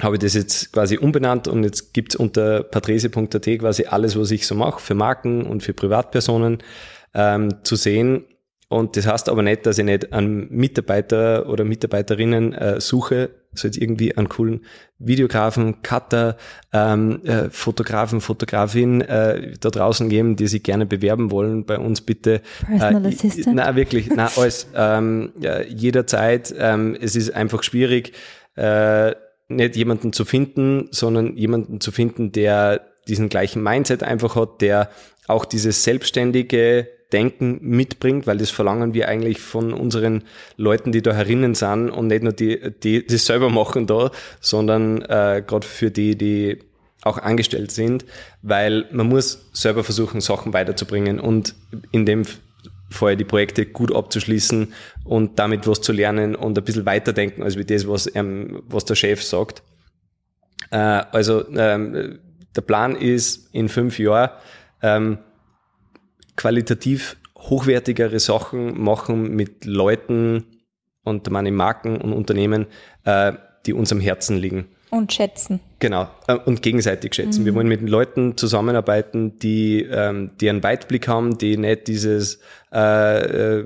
[0.01, 4.45] habe ich das jetzt quasi umbenannt und jetzt gibt's unter patrese.at quasi alles, was ich
[4.45, 6.57] so mache, für Marken und für Privatpersonen
[7.13, 8.25] ähm, zu sehen.
[8.67, 13.71] Und das heißt aber nicht, dass ich nicht einen Mitarbeiter oder Mitarbeiterinnen äh, suche, soll
[13.71, 14.65] es irgendwie einen coolen
[14.99, 16.37] Videografen, Cutter,
[16.71, 22.01] ähm, äh, Fotografen, Fotografin äh, da draußen geben, die sich gerne bewerben wollen, bei uns
[22.01, 22.41] bitte.
[22.65, 23.55] Personal äh, Assistant.
[23.55, 24.67] Na wirklich, na alles.
[24.75, 26.53] Ähm, ja, jederzeit.
[26.57, 28.13] Ähm, es ist einfach schwierig,
[28.55, 29.13] äh,
[29.47, 34.89] nicht jemanden zu finden, sondern jemanden zu finden, der diesen gleichen Mindset einfach hat, der
[35.27, 40.23] auch dieses selbstständige Denken mitbringt, weil das verlangen wir eigentlich von unseren
[40.57, 45.01] Leuten, die da herinnen sind und nicht nur die, die das selber machen da, sondern
[45.03, 46.59] äh, gerade für die, die
[47.03, 48.05] auch angestellt sind,
[48.41, 51.55] weil man muss selber versuchen, Sachen weiterzubringen und
[51.91, 52.23] in dem
[52.89, 57.57] Fall die Projekte gut abzuschließen und damit was zu lernen und ein bisschen weiterdenken, als
[57.57, 59.63] wie das, was, ähm, was der Chef sagt.
[60.69, 62.19] Äh, also ähm,
[62.55, 64.31] der Plan ist in fünf Jahren
[64.81, 65.19] ähm,
[66.35, 70.45] qualitativ hochwertigere Sachen machen mit Leuten
[71.03, 72.67] und meine Marken und Unternehmen,
[73.03, 73.33] äh,
[73.65, 74.67] die uns am Herzen liegen.
[74.91, 75.61] Und schätzen.
[75.79, 77.45] Genau, äh, und gegenseitig schätzen.
[77.45, 82.41] Wir wollen mit den Leuten zusammenarbeiten, die, ähm, die einen Weitblick haben, die nicht dieses
[82.73, 83.65] äh, äh,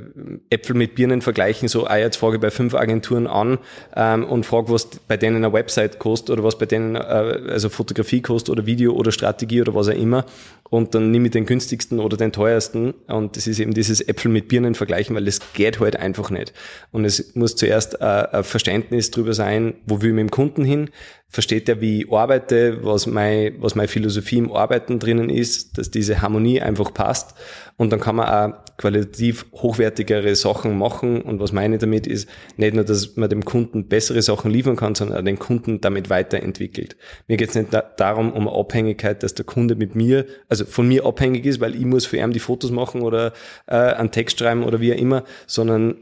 [0.51, 3.57] Äpfel mit Birnen vergleichen, so, ah, jetzt frage ich bei fünf Agenturen an
[3.95, 7.69] ähm, und frage, was bei denen eine Website kostet oder was bei denen äh, also
[7.69, 10.25] Fotografie kostet oder Video oder Strategie oder was auch immer.
[10.69, 12.91] Und dann nehme ich den günstigsten oder den teuersten.
[13.07, 16.53] Und das ist eben dieses Äpfel mit Birnen vergleichen, weil das geht halt einfach nicht.
[16.91, 20.65] Und es muss zuerst äh, ein Verständnis drüber sein, wo will ich mit dem Kunden
[20.65, 20.89] hin,
[21.27, 25.91] versteht er, wie ich arbeite, was, mein, was meine Philosophie im Arbeiten drinnen ist, dass
[25.91, 27.35] diese Harmonie einfach passt.
[27.77, 31.21] Und dann kann man auch qualitativ hochwertigere Sachen machen.
[31.21, 34.75] Und was meine ich damit ist, nicht nur, dass man dem Kunden bessere Sachen liefern
[34.75, 36.95] kann, sondern auch den Kunden damit weiterentwickelt.
[37.27, 40.87] Mir geht es nicht da darum, um Abhängigkeit, dass der Kunde mit mir, also von
[40.87, 43.33] mir abhängig ist, weil ich muss für ihn die Fotos machen oder
[43.67, 45.97] äh, einen Text schreiben oder wie auch immer, sondern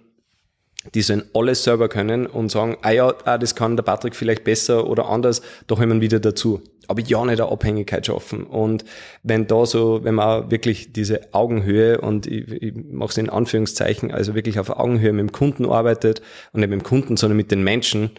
[0.93, 4.43] die sollen alles selber können und sagen, ah ja, ah, das kann der Patrick vielleicht
[4.43, 6.61] besser oder anders, da wir wieder dazu.
[6.87, 8.43] Aber ja nicht eine Abhängigkeit schaffen.
[8.43, 8.83] Und
[9.23, 14.11] wenn da so, wenn man wirklich diese Augenhöhe und ich, ich mache es in Anführungszeichen,
[14.11, 16.21] also wirklich auf Augenhöhe mit dem Kunden arbeitet
[16.51, 18.11] und nicht mit dem Kunden, sondern mit den Menschen,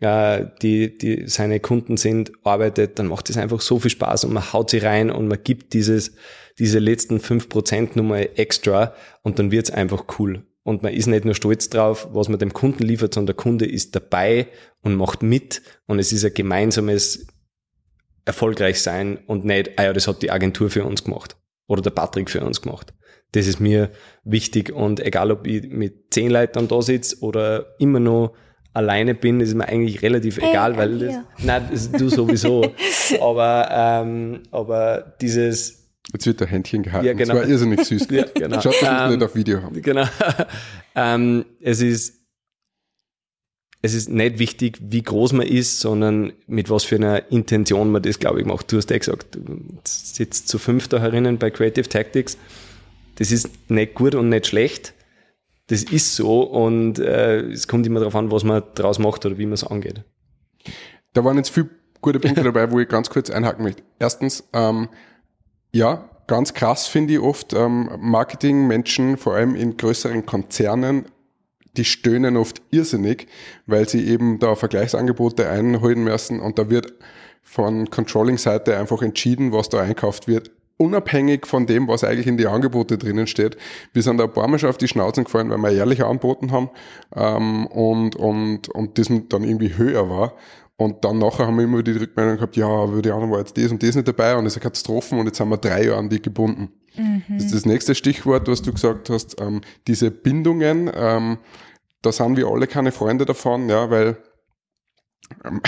[0.00, 4.32] äh, die, die seine Kunden sind, arbeitet, dann macht es einfach so viel Spaß und
[4.32, 6.12] man haut sie rein und man gibt dieses,
[6.58, 10.42] diese letzten fünf Prozent Nummer extra und dann wird's einfach cool.
[10.66, 13.66] Und man ist nicht nur stolz drauf, was man dem Kunden liefert, sondern der Kunde
[13.66, 14.48] ist dabei
[14.82, 15.62] und macht mit.
[15.86, 17.28] Und es ist ein gemeinsames
[18.24, 21.36] erfolgreich sein und nicht, ah ja, das hat die Agentur für uns gemacht
[21.68, 22.92] oder der Patrick für uns gemacht.
[23.30, 23.90] Das ist mir
[24.24, 28.34] wichtig und egal, ob ich mit zehn Leuten da sitze oder immer noch
[28.72, 31.14] alleine bin, ist mir eigentlich relativ Hey, egal, weil das,
[31.44, 32.72] nein, das, du sowieso.
[33.20, 35.85] aber, ähm, aber dieses,
[36.16, 37.06] Jetzt wird der Händchen gehalten.
[37.06, 37.34] Ja, genau.
[37.34, 38.08] Das war irrsinnig süß.
[38.10, 38.58] Ja, genau.
[38.62, 39.82] Schaut, dass es Ähm, nicht auf Video haben.
[39.82, 40.06] Genau.
[40.94, 42.14] ähm, es ist
[43.82, 48.00] es ist nicht wichtig, wie groß man ist, sondern mit was für einer Intention man
[48.00, 48.72] das, glaube ich, macht.
[48.72, 52.38] Du hast ja gesagt, du sitzt zu fünf da herinnen bei Creative Tactics.
[53.16, 54.94] Das ist nicht gut und nicht schlecht.
[55.66, 59.36] Das ist so und äh, es kommt immer darauf an, was man draus macht oder
[59.36, 60.02] wie man es angeht.
[61.12, 61.68] Da waren jetzt viele
[62.00, 63.82] gute Punkte dabei, wo ich ganz kurz einhaken möchte.
[63.98, 64.88] Erstens, ähm,
[65.76, 71.04] ja, ganz krass finde ich oft ähm, Marketingmenschen, vor allem in größeren Konzernen,
[71.76, 73.28] die stöhnen oft irrsinnig,
[73.66, 76.94] weil sie eben da Vergleichsangebote einholen müssen und da wird
[77.42, 82.46] von Controlling-Seite einfach entschieden, was da einkauft wird, unabhängig von dem, was eigentlich in die
[82.46, 83.56] Angebote drinnen steht.
[83.92, 86.52] Wir sind da ein paar Mal schon auf die Schnauzen gefallen, weil wir ehrlich angeboten
[86.52, 86.70] haben
[87.14, 90.32] ähm, und, und, und das dann irgendwie höher war.
[90.78, 93.56] Und dann nachher haben wir immer die Rückmeldung gehabt, ja, aber die anderen war jetzt
[93.56, 95.84] das und das nicht dabei und das ist eine Katastrophe und jetzt haben wir drei
[95.84, 96.70] Jahre an die gebunden.
[97.28, 101.38] Das ist das nächste Stichwort, was du gesagt hast, ähm, diese Bindungen, ähm,
[102.00, 104.16] da sind wir alle keine Freunde davon, ja, weil
[105.44, 105.60] ähm,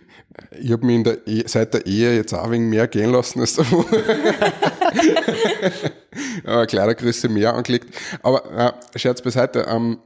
[0.60, 3.54] ich habe mich der e seit der Ehe jetzt auch wegen mehr gehen lassen als
[3.54, 3.84] davor.
[6.66, 7.94] Kleidergröße mehr angelegt.
[8.22, 9.98] Aber äh, Scherz beiseite, ähm,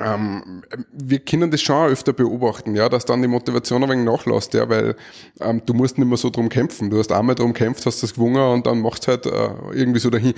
[0.00, 0.62] ähm,
[0.92, 4.68] wir können das schon öfter beobachten, ja, dass dann die Motivation ein wenig nachlässt, ja,
[4.68, 4.96] weil
[5.40, 6.90] ähm, du musst nicht mehr so drum kämpfen.
[6.90, 10.10] Du hast einmal drum kämpft, hast das gewungen und dann machst halt äh, irgendwie so
[10.10, 10.34] dahin.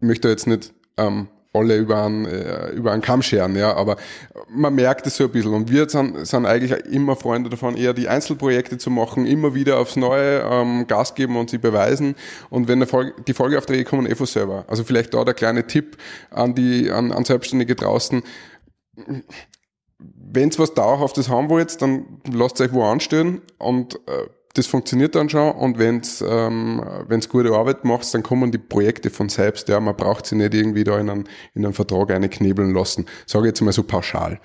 [0.00, 3.96] Ich möchte jetzt nicht ähm, alle über einen, äh, über einen Kamm scheren, ja, aber
[4.48, 5.54] man merkt es so ein bisschen.
[5.54, 9.78] Und wir sind, sind eigentlich immer Freunde davon, eher die Einzelprojekte zu machen, immer wieder
[9.78, 12.16] aufs Neue ähm, Gas geben und sie beweisen.
[12.50, 14.64] Und wenn Folge, die Folgeaufträge kommen eh von selber.
[14.66, 15.96] Also vielleicht da der kleine Tipp
[16.30, 18.22] an die, an, an Selbstständige draußen.
[19.98, 25.28] Wenn's was Dauerhaftes haben wollt, dann lasst euch wo anstellen und äh, das funktioniert dann
[25.28, 29.68] schon und wenn's ähm, wenn's gute Arbeit macht, dann kommen die Projekte von selbst.
[29.68, 33.06] Ja, man braucht sie nicht irgendwie da in einen, in einen Vertrag einknebeln lassen.
[33.26, 34.40] Sage jetzt mal so pauschal.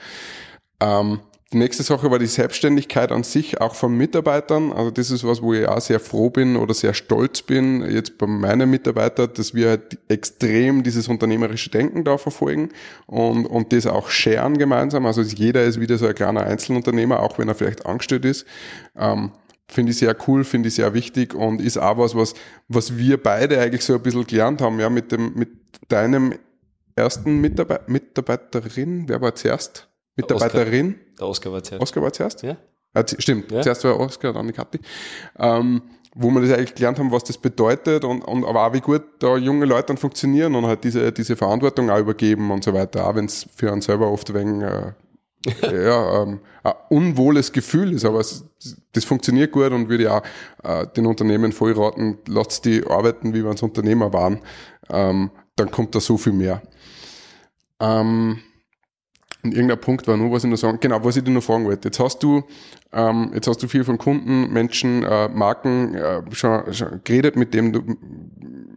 [0.80, 1.20] Ähm,
[1.52, 4.72] die nächste Sache war die Selbstständigkeit an sich, auch von Mitarbeitern.
[4.72, 8.20] Also das ist was, wo ich auch sehr froh bin oder sehr stolz bin, jetzt
[8.20, 12.70] bei meinen Mitarbeitern, dass wir halt extrem dieses unternehmerische Denken da verfolgen
[13.08, 15.08] und, und das auch scheren gemeinsam.
[15.08, 18.46] Also jeder ist wieder so ein kleiner Einzelunternehmer, auch wenn er vielleicht angestellt ist.
[18.96, 19.32] Ähm,
[19.68, 22.36] finde ich sehr cool, finde ich sehr wichtig und ist auch was, was,
[22.68, 25.50] was wir beide eigentlich so ein bisschen gelernt haben, ja, mit dem, mit
[25.88, 26.36] deinem
[26.96, 29.89] ersten Mitarbeit Mitarbeiterin, wer war zuerst?
[30.22, 30.96] Mitarbeiterin?
[31.20, 31.82] Der Oscar war zuerst.
[31.82, 32.44] Oscar war zuerst?
[32.44, 32.58] Ja.
[32.94, 33.62] Ah, stimmt, Ja.
[33.62, 34.80] zuerst war Oscar, dann die Kathi.
[35.38, 35.82] Ähm,
[36.16, 39.04] wo wir das eigentlich gelernt haben, was das bedeutet und, und aber auch wie gut
[39.20, 43.08] da junge Leute dann funktionieren und halt diese, diese Verantwortung auch übergeben und so weiter,
[43.08, 44.94] auch wenn es für einen selber oft wegen äh,
[45.62, 48.44] ja, ähm, ein unwohles Gefühl ist, aber es,
[48.92, 50.22] das funktioniert gut und würde ja
[50.64, 54.42] äh, den Unternehmen voll raten, lasst die arbeiten, wie wenn es Unternehmer waren,
[54.90, 56.62] ähm, dann kommt da so viel mehr.
[57.80, 58.40] Ähm,
[59.42, 61.66] und irgendein Punkt war nur, was ich noch sagen, genau, was ich dir noch fragen
[61.66, 61.88] wollte.
[61.88, 62.44] Jetzt hast du,
[62.92, 67.54] ähm, jetzt hast du viel von Kunden, Menschen, äh, Marken äh, schon, schon geredet, mit
[67.54, 67.82] dem du,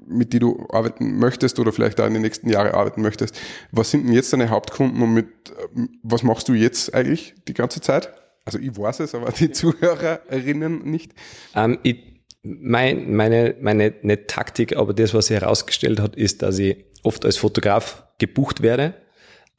[0.07, 3.41] mit die du arbeiten möchtest oder vielleicht auch in den nächsten Jahren arbeiten möchtest.
[3.73, 7.55] Was sind denn jetzt deine Hauptkunden und mit, äh, was machst du jetzt eigentlich die
[7.55, 8.13] ganze Zeit?
[8.45, 11.13] Also ich weiß es, aber die Zuhörerinnen nicht.
[11.57, 16.59] Ähm, ich, mein, meine, meine, nicht Taktik, aber das, was sich herausgestellt hat, ist, dass
[16.59, 18.95] ich oft als Fotograf gebucht werde.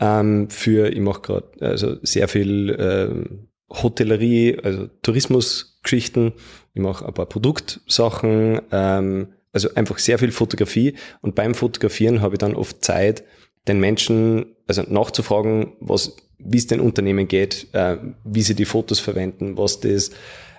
[0.04, 6.34] Ähm, für, ich mache gerade also sehr viel ähm, Hotellerie, also Tourismusgeschichten.
[6.74, 10.96] Ich mache ein paar Produktsachen, ähm, also einfach sehr viel Fotografie.
[11.22, 13.24] Und beim Fotografieren habe ich dann oft Zeit,
[13.66, 19.00] den Menschen also nachzufragen, was, wie es den Unternehmen geht, äh, wie sie die Fotos
[19.00, 20.12] verwenden, was das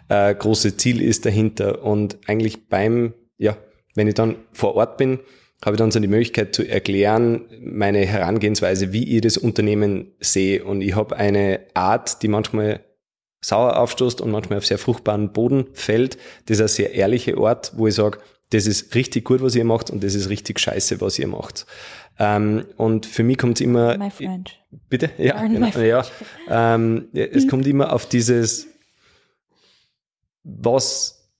[0.09, 1.85] äh, große Ziel ist dahinter.
[1.85, 3.59] Und eigentlich beim, ja,
[3.95, 5.19] wenn ich dann vor Ort bin,
[5.65, 10.65] habe ich dann so die Möglichkeit zu erklären, meine Herangehensweise, wie ich das Unternehmen sehe.
[10.65, 12.81] Und ich habe eine Art, die manchmal
[13.41, 16.19] sauer aufstoßt und manchmal auf sehr fruchtbaren Boden fällt.
[16.47, 18.19] Das ist ein sehr ehrlicher Ort, wo ich sage,
[18.51, 21.67] das ist richtig gut, was ihr macht und das ist richtig scheiße, was ihr macht.
[22.19, 23.97] Ähm, und für mich kommt es immer...
[23.97, 24.51] My friend.
[24.89, 25.11] Bitte?
[25.19, 26.05] Ja, Pardon genau, ja.
[26.49, 28.69] Ähm, ja, es kommt immer auf dieses,
[30.43, 31.31] was,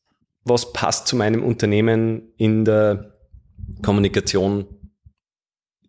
[0.45, 3.14] was passt zu meinem Unternehmen in der
[3.83, 4.67] Kommunikation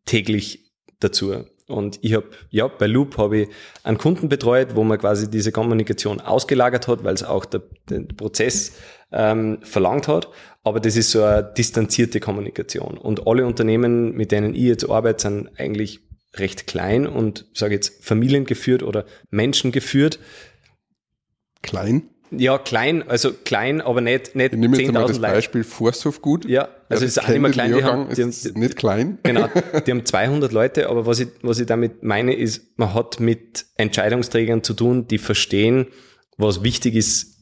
[0.05, 1.45] täglich dazu.
[1.67, 3.49] Und ich habe, ja, bei Loop habe ich
[3.83, 8.01] einen Kunden betreut, wo man quasi diese Kommunikation ausgelagert hat, weil es auch der, der
[8.01, 8.73] Prozess
[9.11, 10.29] ähm, verlangt hat.
[10.63, 12.97] Aber das ist so eine distanzierte Kommunikation.
[12.97, 16.01] Und alle Unternehmen, mit denen ich jetzt arbeite, sind eigentlich
[16.35, 20.19] recht klein und sage jetzt familiengeführt oder menschengeführt.
[21.61, 22.09] Klein.
[22.31, 25.33] Ja, klein, also klein, aber nicht, nicht Ich nehme jetzt einmal das 10.000 Leute.
[25.35, 26.45] Beispiel Forsthof gut.
[26.45, 29.19] Ja, also es ist auch nicht mehr klein, die haben, die haben, ist nicht klein.
[29.23, 29.47] Genau,
[29.85, 33.65] die haben 200 Leute, aber was ich, was ich damit meine, ist, man hat mit
[33.75, 35.87] Entscheidungsträgern zu tun, die verstehen,
[36.37, 37.37] was wichtig ist,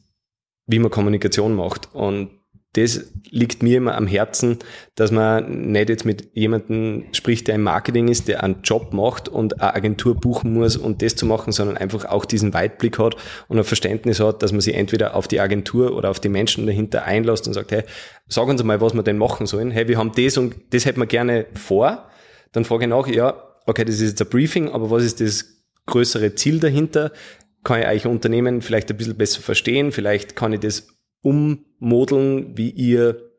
[0.66, 1.94] wie man Kommunikation macht.
[1.94, 2.30] Und
[2.74, 4.58] das liegt mir immer am Herzen,
[4.94, 9.28] dass man nicht jetzt mit jemandem spricht, der im Marketing ist, der einen Job macht
[9.28, 13.16] und eine Agentur buchen muss und das zu machen, sondern einfach auch diesen Weitblick hat
[13.48, 16.66] und ein Verständnis hat, dass man sich entweder auf die Agentur oder auf die Menschen
[16.66, 17.84] dahinter einlässt und sagt, hey,
[18.28, 19.70] sag uns mal, was wir denn machen sollen.
[19.70, 22.08] Hey, wir haben das und das hätten wir gerne vor.
[22.52, 25.62] Dann frage ich nach, ja, okay, das ist jetzt ein Briefing, aber was ist das
[25.86, 27.12] größere Ziel dahinter?
[27.62, 29.90] Kann ich euch Unternehmen vielleicht ein bisschen besser verstehen?
[29.90, 30.93] Vielleicht kann ich das
[31.24, 33.30] ummodeln, wie ihr,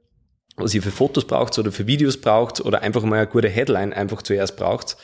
[0.57, 3.93] was ihr für Fotos braucht oder für Videos braucht oder einfach mal eine gute Headline
[3.93, 4.97] einfach zuerst braucht,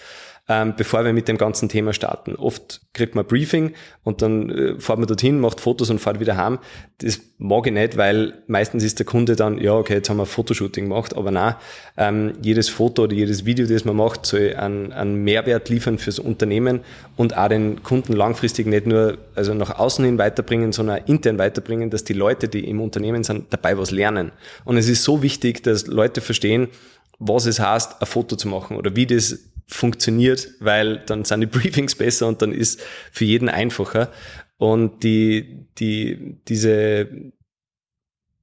[0.52, 2.36] ähm, bevor wir mit dem ganzen Thema starten.
[2.36, 3.72] Oft kriegt man Briefing
[4.04, 6.60] und dann äh, fährt man dorthin, macht Fotos und fährt wieder heim.
[6.98, 10.26] Das mag ich nicht, weil meistens ist der Kunde dann, ja, okay, jetzt haben wir
[10.26, 11.56] Fotoshooting gemacht, aber nein,
[11.96, 16.20] ähm, jedes Foto oder jedes Video, das man macht, soll einen, einen Mehrwert liefern fürs
[16.20, 16.82] Unternehmen
[17.16, 21.40] und auch den Kunden langfristig nicht nur also nach außen hin weiterbringen, sondern auch intern
[21.40, 24.34] weiterbringen, dass die Leute, die im Unternehmen sind, dabei was lernen.
[24.66, 26.68] Und es ist so wichtig, dass Leute verstehen,
[27.24, 31.48] was es heißt, ein Foto zu machen oder wie das funktioniert, weil dann sind die
[31.60, 34.12] Briefings besser und dann ist für jeden einfacher.
[34.58, 37.08] Und die, die, diese,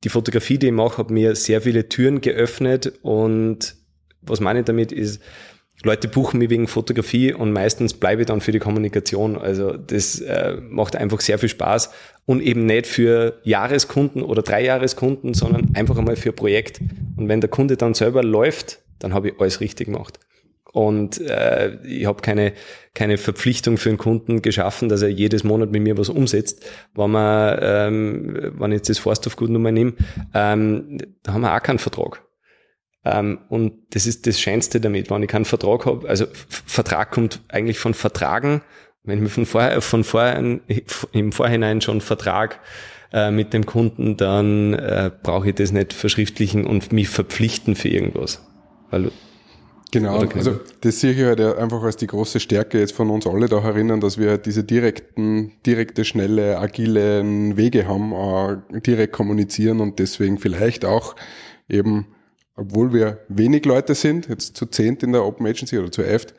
[0.05, 3.77] die Fotografie, die ich mache, hat mir sehr viele Türen geöffnet und
[4.21, 5.23] was meine ich damit ist,
[5.85, 9.39] Leute buchen mich wegen Fotografie und meistens bleibe ich dann für die Kommunikation.
[9.39, 11.91] Also das äh, macht einfach sehr viel Spaß
[12.27, 16.81] und eben nicht für Jahreskunden oder Dreijahreskunden, sondern einfach einmal für ein Projekt.
[17.17, 20.19] Und wenn der Kunde dann selber läuft, dann habe ich alles richtig gemacht.
[20.73, 22.53] Und äh, ich habe keine,
[22.95, 26.65] keine Verpflichtung für einen Kunden geschaffen, dass er jedes Monat mit mir was umsetzt.
[26.95, 29.95] Wenn man, ähm, wenn ich jetzt das Forsthofgut nochmal nehme,
[30.35, 32.23] ähm, da haben wir auch keinen Vertrag.
[33.05, 36.09] Ähm, und das ist das Schönste damit, wenn ich keinen Vertrag habe.
[36.09, 38.63] Also Vertrag kommt eigentlich von Vertragen
[39.05, 40.61] Wenn wir von vorher, von vorher,
[41.13, 42.61] im Vorhinein schon Vertrag
[43.13, 47.89] äh, mit dem Kunden, dann äh, brauche ich das nicht verschriftlichen und mich verpflichten für
[47.89, 48.45] irgendwas.
[48.91, 49.11] Weil
[49.91, 53.49] Genau, also das sehe ich halt einfach als die große Stärke jetzt von uns alle
[53.49, 58.13] da erinnern, dass wir diese direkten, direkte, schnelle, agilen Wege haben,
[58.83, 61.17] direkt kommunizieren und deswegen vielleicht auch
[61.71, 62.07] eben,
[62.55, 66.35] obwohl wir wenig Leute sind, jetzt zu zehnt in der Open Agency oder zu elft,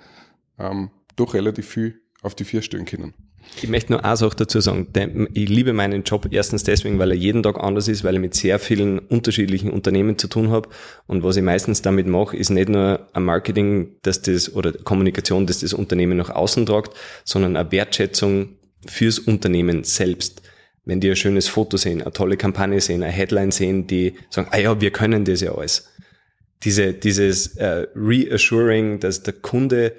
[0.60, 3.16] ähm, doch relativ viel auf die vier stellen können.
[3.62, 4.88] Ich möchte nur eine Sache dazu sagen.
[5.34, 8.34] Ich liebe meinen Job erstens deswegen, weil er jeden Tag anders ist, weil ich mit
[8.34, 10.70] sehr vielen unterschiedlichen Unternehmen zu tun habe.
[11.08, 15.46] Und was ich meistens damit mache, ist nicht nur ein Marketing, dass das oder Kommunikation,
[15.46, 20.42] dass das Unternehmen nach außen tragt, sondern eine Wertschätzung fürs Unternehmen selbst.
[20.86, 24.48] Wenn die ein schönes Foto sehen, eine tolle Kampagne sehen, eine Headline sehen, die sagen,
[24.52, 25.90] ah ja, wir können das ja alles.
[26.64, 29.94] Diese, dieses äh, Reassuring, dass der Kunde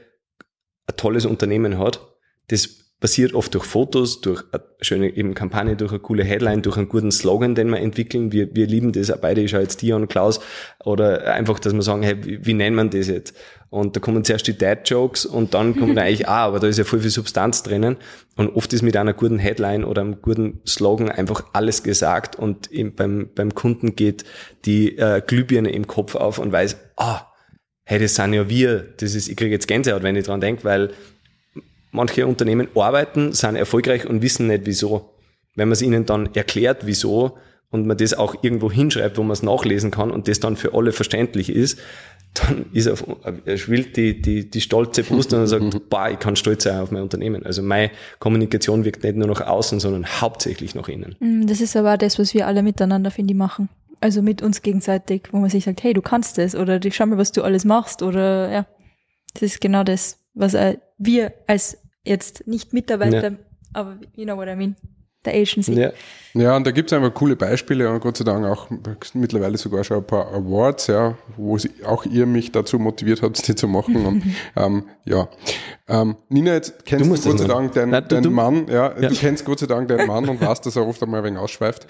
[0.86, 2.01] ein tolles Unternehmen hat,
[2.49, 6.76] das passiert oft durch Fotos, durch eine schöne eben Kampagne, durch eine coole Headline, durch
[6.76, 8.30] einen guten Slogan, den wir entwickeln.
[8.30, 10.40] Wir, wir lieben das beide, ich schaue jetzt Dion, Klaus,
[10.84, 13.34] oder einfach, dass wir sagen, hey, wie, wie nennt man das jetzt?
[13.70, 16.84] Und da kommen zuerst die Dad-Jokes und dann kommen eigentlich, ah, aber da ist ja
[16.84, 17.96] voll viel Substanz drinnen.
[18.36, 22.68] Und oft ist mit einer guten Headline oder einem guten Slogan einfach alles gesagt und
[22.96, 24.24] beim, beim Kunden geht
[24.66, 27.22] die äh, Glühbirne im Kopf auf und weiß, ah,
[27.84, 28.80] hey, das sind ja wir.
[28.98, 30.90] Das ist, ich kriege jetzt Gänsehaut, wenn ich dran denke, weil
[31.91, 35.11] manche Unternehmen arbeiten, sind erfolgreich und wissen nicht wieso.
[35.57, 37.36] Wenn man es ihnen dann erklärt, wieso,
[37.70, 40.74] und man das auch irgendwo hinschreibt, wo man es nachlesen kann und das dann für
[40.74, 41.78] alle verständlich ist,
[42.34, 43.05] dann ist auf,
[43.45, 46.91] er schwillt die, die, die stolze Brust und sagt, boah, ich kann stolz sein auf
[46.91, 47.45] mein Unternehmen.
[47.45, 51.16] Also meine Kommunikation wirkt nicht nur nach außen, sondern hauptsächlich nach innen.
[51.18, 53.68] Mm, das ist aber das, was wir alle miteinander, finde ich, machen.
[54.01, 57.18] Also mit uns gegenseitig, wo man sich sagt, hey, du kannst das oder schau mal,
[57.18, 58.66] was du alles machst oder ja.
[59.34, 60.57] Das ist genau das, was
[60.99, 63.36] wir als jetzt nicht Mitarbeiter, ja.
[63.72, 64.76] aber you know what I mean,
[65.24, 65.74] der Agency.
[65.74, 65.92] Ja.
[66.35, 68.68] Ja, und da gibt es einfach coole Beispiele und Gott sei Dank auch
[69.14, 73.47] mittlerweile sogar schon ein paar Awards, ja, wo sie, auch ihr mich dazu motiviert habt,
[73.47, 74.07] die zu machen.
[74.07, 74.22] Und,
[74.57, 75.28] ähm, ja.
[75.89, 79.09] Ähm, Nina, jetzt kennst du, du Gott sei Dank deinen, Nein, deinen Mann, ja, ja,
[79.09, 81.41] du kennst Gott sei Dank deinen Mann und weißt, dass er oft einmal ein wenig
[81.41, 81.89] ausschweift.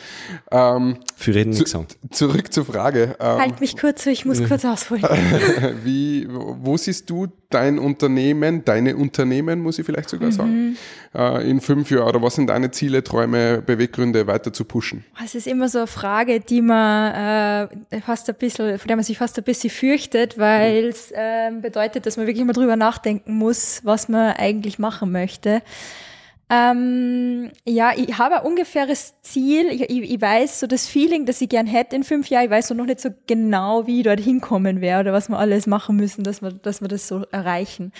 [0.51, 1.88] Ähm, Für reden zu, sagen.
[2.11, 3.16] Zurück zur Frage.
[3.20, 5.03] Ähm, halt mich kurz, ich muss kurz ausholen.
[5.84, 10.32] Wie, wo siehst du dein Unternehmen, deine Unternehmen, muss ich vielleicht sogar mhm.
[10.32, 10.76] sagen,
[11.14, 12.09] äh, in fünf Jahren?
[12.09, 15.05] Oder was sind deine Ziele, Träume, Beweggründe, weiter zu pushen?
[15.22, 19.05] Es ist immer so eine Frage, die man äh, fast ein bisschen, von der man
[19.05, 23.35] sich fast ein bisschen fürchtet, weil es äh, bedeutet, dass man wirklich immer drüber nachdenken
[23.35, 25.62] muss, was man eigentlich machen möchte.
[26.53, 29.68] Ähm, ja, ich habe ein ungefähres Ziel.
[29.68, 32.47] Ich, ich, ich, weiß so das Feeling, das ich gern hätte in fünf Jahren.
[32.47, 35.39] Ich weiß so noch nicht so genau, wie ich dort hinkommen werde oder was wir
[35.39, 37.93] alles machen müssen, dass wir, dass wir das so erreichen.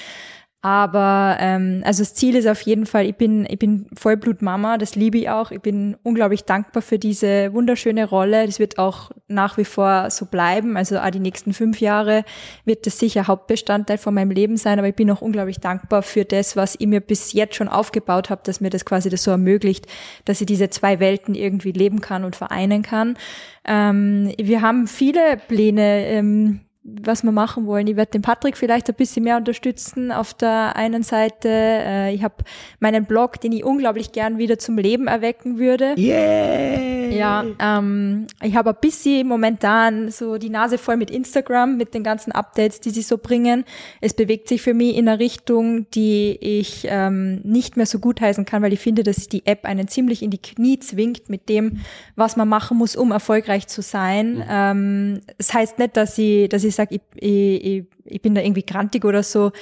[0.63, 4.95] Aber ähm, also das Ziel ist auf jeden Fall, ich bin, ich bin Vollblutmama, das
[4.95, 5.51] liebe ich auch.
[5.53, 8.45] Ich bin unglaublich dankbar für diese wunderschöne Rolle.
[8.45, 10.77] Das wird auch nach wie vor so bleiben.
[10.77, 12.25] Also auch die nächsten fünf Jahre
[12.67, 14.79] wird das sicher Hauptbestandteil von meinem Leben sein.
[14.79, 18.29] Aber ich bin auch unglaublich dankbar für das, was ich mir bis jetzt schon aufgebaut
[18.29, 19.87] habe, dass mir das quasi das so ermöglicht,
[20.27, 23.17] dass ich diese zwei Welten irgendwie leben kann und vereinen kann.
[23.65, 26.05] Ähm, wir haben viele Pläne.
[26.07, 27.87] Ähm, was wir machen wollen.
[27.87, 31.49] Ich werde den Patrick vielleicht ein bisschen mehr unterstützen auf der einen Seite.
[31.49, 32.37] Äh, ich habe
[32.79, 35.95] meinen Blog, den ich unglaublich gern wieder zum Leben erwecken würde.
[35.99, 37.11] Yeah!
[37.11, 42.03] Ja, ähm, ich habe ein bisschen momentan so die Nase voll mit Instagram, mit den
[42.03, 43.65] ganzen Updates, die sie so bringen.
[44.01, 48.21] Es bewegt sich für mich in eine Richtung, die ich ähm, nicht mehr so gut
[48.21, 51.49] heißen kann, weil ich finde, dass die App einen ziemlich in die Knie zwingt mit
[51.49, 51.81] dem,
[52.17, 54.37] was man machen muss, um erfolgreich zu sein.
[54.37, 54.45] Mhm.
[54.49, 58.65] Ähm, das heißt nicht, dass ich, dass ich sage, ich, ich, ich bin da irgendwie
[58.65, 59.53] grantig oder so,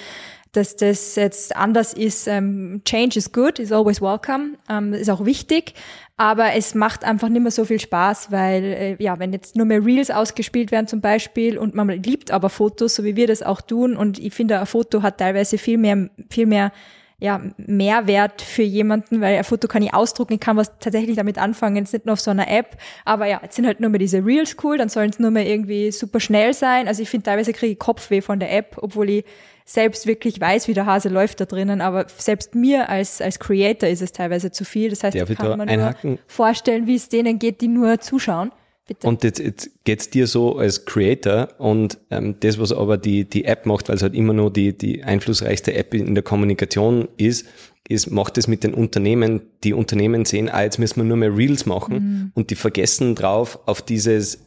[0.53, 2.27] dass das jetzt anders ist.
[2.27, 5.75] Ähm, change is good, is always welcome, ähm, ist auch wichtig,
[6.17, 9.67] aber es macht einfach nicht mehr so viel Spaß, weil äh, ja, wenn jetzt nur
[9.67, 13.43] mehr Reels ausgespielt werden zum Beispiel und man liebt aber Fotos, so wie wir das
[13.43, 16.73] auch tun und ich finde, ein Foto hat teilweise viel mehr, viel mehr
[17.21, 21.37] ja, Mehrwert für jemanden, weil ein Foto kann ich ausdrucken, ich kann was tatsächlich damit
[21.37, 23.99] anfangen, jetzt nicht nur auf so einer App, aber ja, jetzt sind halt nur mehr
[23.99, 26.87] diese Reels cool, dann sollen es nur mehr irgendwie super schnell sein.
[26.87, 29.25] Also ich finde, teilweise kriege ich Kopfweh von der App, obwohl ich
[29.65, 33.89] selbst wirklich weiß, wie der Hase läuft da drinnen, aber selbst mir als, als Creator
[33.89, 34.91] ist es teilweise zu viel.
[34.91, 35.95] Das heißt, Darf ich kann mir nur
[36.27, 38.53] vorstellen, wie es denen geht, die nur zuschauen.
[38.89, 39.07] Bitte.
[39.07, 43.45] Und jetzt, jetzt geht's dir so als Creator und ähm, das, was aber die, die
[43.45, 47.47] App macht, weil es halt immer nur die, die einflussreichste App in der Kommunikation ist,
[47.87, 51.37] ist, macht es mit den Unternehmen, die Unternehmen sehen, ah, jetzt müssen wir nur mehr
[51.37, 52.33] Reels machen mhm.
[52.35, 54.39] und die vergessen drauf auf dieses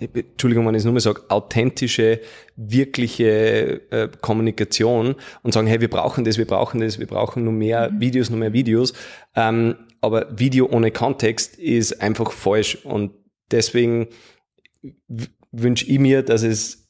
[0.00, 2.20] Entschuldigung, wenn ich es nur mal sage, authentische,
[2.56, 7.52] wirkliche äh, Kommunikation und sagen, hey, wir brauchen das, wir brauchen das, wir brauchen nur
[7.52, 8.00] mehr Mhm.
[8.00, 8.92] Videos, nur mehr Videos.
[9.34, 13.10] Ähm, aber Video ohne Kontext ist einfach falsch und
[13.50, 14.08] deswegen
[15.52, 16.88] wünsche ich mir, dass es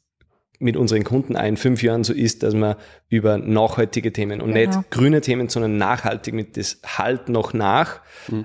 [0.61, 2.75] mit unseren Kunden auch in fünf Jahren so ist, dass man
[3.09, 4.79] über nachhaltige Themen und Genau.
[4.79, 8.01] nicht grüne Themen, sondern nachhaltig mit das halt noch nach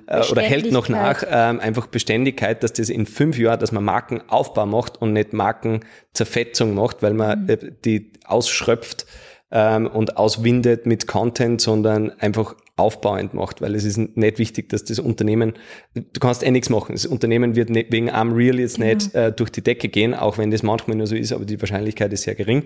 [0.05, 3.83] äh, oder hält noch nach, ähm, einfach Beständigkeit, dass das in fünf Jahren, dass man
[3.83, 9.07] Markenaufbau macht und nicht Markenzerfetzung macht, weil man äh, die ausschröpft
[9.51, 14.83] ähm, und auswindet mit Content, sondern einfach aufbauend macht, weil es ist nicht wichtig, dass
[14.83, 15.53] das Unternehmen,
[15.93, 16.93] du kannst eh nichts machen.
[16.93, 20.37] Das Unternehmen wird nicht, wegen einem Real jetzt nicht äh, durch die Decke gehen, auch
[20.37, 22.63] wenn das manchmal nur so ist, aber die Wahrscheinlichkeit ist sehr gering.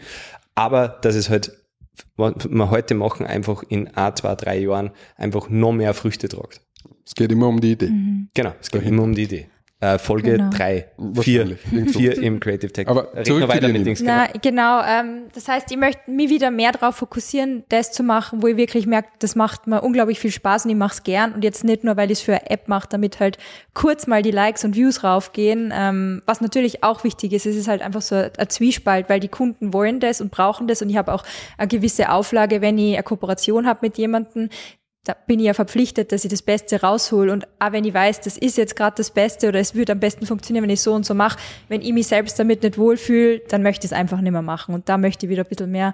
[0.56, 1.52] Aber dass es halt,
[2.16, 6.62] was wir heute machen, einfach in ein, zwei, drei Jahren einfach noch mehr Früchte tragt.
[7.06, 7.92] Es geht immer um die Idee.
[8.34, 9.48] Genau, es geht immer um die Idee.
[9.80, 10.50] Äh, Folge Genau.
[10.50, 10.88] drei,
[11.22, 11.56] vier,
[12.20, 12.88] im Creative Tech.
[12.88, 13.86] Aber Reden zurück wir zu weiter mit.
[13.86, 14.12] Dings, genau.
[14.12, 14.82] Na, genau.
[14.82, 18.58] Ähm, das heißt, ich möchte mich wieder mehr darauf fokussieren, das zu machen, wo ich
[18.58, 21.34] wirklich merke, das macht mir unglaublich viel Spaß und ich mache es gern.
[21.34, 23.38] Und jetzt nicht nur, weil ich es für eine App mache, damit halt
[23.76, 25.72] kurz mal die Likes und Views raufgehen.
[25.76, 29.28] Ähm, was natürlich auch wichtig ist, es ist halt einfach so ein Zwiespalt, weil die
[29.28, 30.82] Kunden wollen das und brauchen das.
[30.82, 31.24] Und ich habe auch
[31.60, 34.50] eine gewisse Auflage, wenn ich eine Kooperation habe mit jemandem,
[35.08, 37.30] da bin ich ja verpflichtet, dass ich das Beste raushol.
[37.30, 40.00] Und auch wenn ich weiß, das ist jetzt gerade das Beste oder es wird am
[40.00, 41.40] besten funktionieren, wenn ich so und so mache,
[41.70, 44.76] wenn ich mich selbst damit nicht wohlfühle, dann möchte ich es einfach nicht mehr machen.
[44.76, 45.94] Und da möchte ich wieder ein bisschen mehr,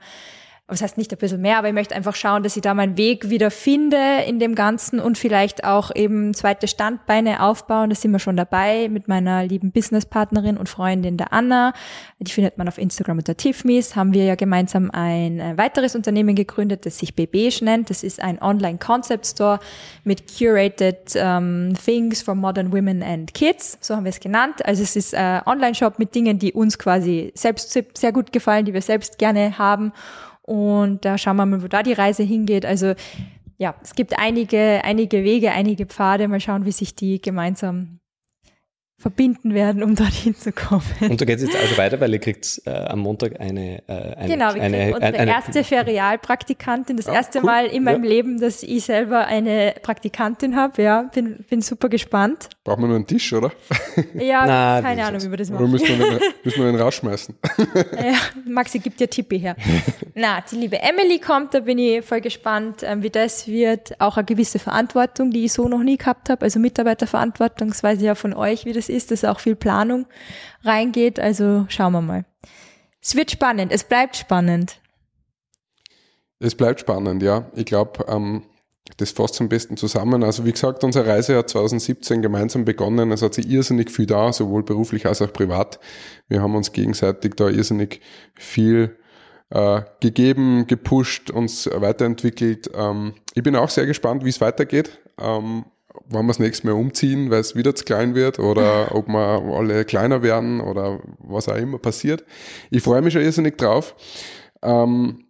[0.66, 2.98] was heißt nicht ein bisschen mehr, aber ich möchte einfach schauen, dass ich da meinen
[2.98, 7.90] Weg wieder finde in dem Ganzen und vielleicht auch eben zweite Standbeine aufbauen.
[7.90, 11.74] Da sind wir schon dabei mit meiner lieben Businesspartnerin und Freundin der Anna.
[12.20, 13.98] Die findet man auf Instagram unter Tiffmis.
[13.98, 17.90] Haben wir ja gemeinsam ein äh, weiteres Unternehmen gegründet, das sich Bebeige nennt.
[17.90, 19.60] Das ist ein Online-Concept-Store
[20.06, 23.78] mit curated ähm, things for modern women and kids.
[23.82, 24.66] So haben wir es genannt.
[24.66, 28.74] Also es ist ein Online-Shop mit Dingen, die uns quasi selbst sehr gut gefallen, die
[28.74, 29.92] wir selbst gerne haben.
[30.46, 32.66] Und da schauen wir mal, wo da die Reise hingeht.
[32.66, 32.94] Also
[33.58, 36.28] ja, es gibt einige, einige Wege, einige Pfade.
[36.28, 38.00] Mal schauen, wie sich die gemeinsam
[39.04, 40.82] verbinden werden, um dorthin zu kommen.
[41.02, 44.16] Und da geht es jetzt also weiter, weil ihr kriegt äh, am Montag eine, äh,
[44.16, 46.96] eine, Genau, wir kriegen eine, unsere eine, erste Ferialpraktikantin.
[46.96, 47.46] Das erste cool.
[47.46, 50.82] Mal in meinem Leben, dass ich selber eine Praktikantin habe.
[50.82, 52.48] Ja, bin, bin super gespannt.
[52.64, 53.52] Braucht man nur einen Tisch, oder?
[54.14, 55.72] Ja, Na, keine Ahnung, wie wir das Oder machen.
[55.72, 57.36] müssen wir den, müssen wir den rausschmeißen?
[57.98, 58.14] Ja,
[58.48, 59.58] Maxi gibt dir Tippi her.
[60.16, 64.00] Na, die liebe Emily kommt, da bin ich voll gespannt, ähm, wie das wird.
[64.00, 66.44] Auch eine gewisse Verantwortung, die ich so noch nie gehabt habe.
[66.44, 70.06] Also Mitarbeiterverantwortung, das weiß ich ja von euch, wie das ist, dass auch viel Planung
[70.64, 71.20] reingeht.
[71.20, 72.26] Also schauen wir mal.
[73.02, 74.80] Es wird spannend, es bleibt spannend.
[76.40, 77.50] Es bleibt spannend, ja.
[77.56, 78.44] Ich glaube, ähm,
[78.98, 80.24] das fasst am besten zusammen.
[80.24, 83.12] Also wie gesagt, unsere Reise hat 2017 gemeinsam begonnen.
[83.12, 85.80] Es hat sich irrsinnig viel da, sowohl beruflich als auch privat.
[86.28, 88.02] Wir haben uns gegenseitig da irrsinnig
[88.36, 88.98] viel
[89.50, 92.72] äh, gegeben, gepusht, uns weiterentwickelt.
[92.76, 95.00] Ähm, ich bin auch sehr gespannt, wie es weitergeht.
[95.20, 95.66] Ähm,
[96.06, 99.42] wann wir das nächste Mal umziehen, weil es wieder zu klein wird oder ob wir
[99.56, 102.24] alle kleiner werden oder was auch immer passiert.
[102.70, 103.96] Ich freue mich schon irrsinnig drauf.
[104.62, 105.26] Ähm,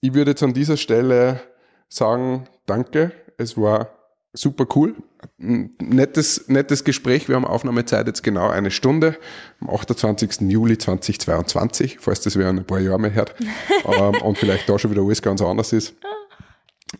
[0.00, 1.40] ich würde jetzt an dieser Stelle
[1.88, 3.12] sagen, danke.
[3.36, 3.90] Es war
[4.32, 4.96] super cool.
[5.38, 7.28] Ein Nettes, nettes Gespräch.
[7.28, 9.16] Wir haben Aufnahmezeit jetzt genau eine Stunde
[9.60, 10.42] am 28.
[10.42, 13.34] Juli 2022, falls das in ein paar Jahre mehr hört.
[13.84, 15.94] ähm, und vielleicht da schon wieder alles ganz anders ist.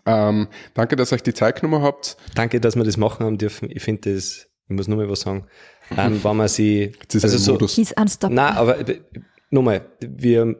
[0.06, 2.16] Ähm, danke, dass ihr euch die Zeit genommen habt.
[2.34, 3.70] Danke, dass wir das machen haben dürfen.
[3.70, 5.46] Ich finde das, ich muss nur mal was sagen,
[5.96, 7.74] ähm, wenn man sie, also so, Modus.
[7.74, 8.36] He's unstoppable.
[8.36, 9.00] na, aber äh,
[9.50, 10.56] nochmal, wir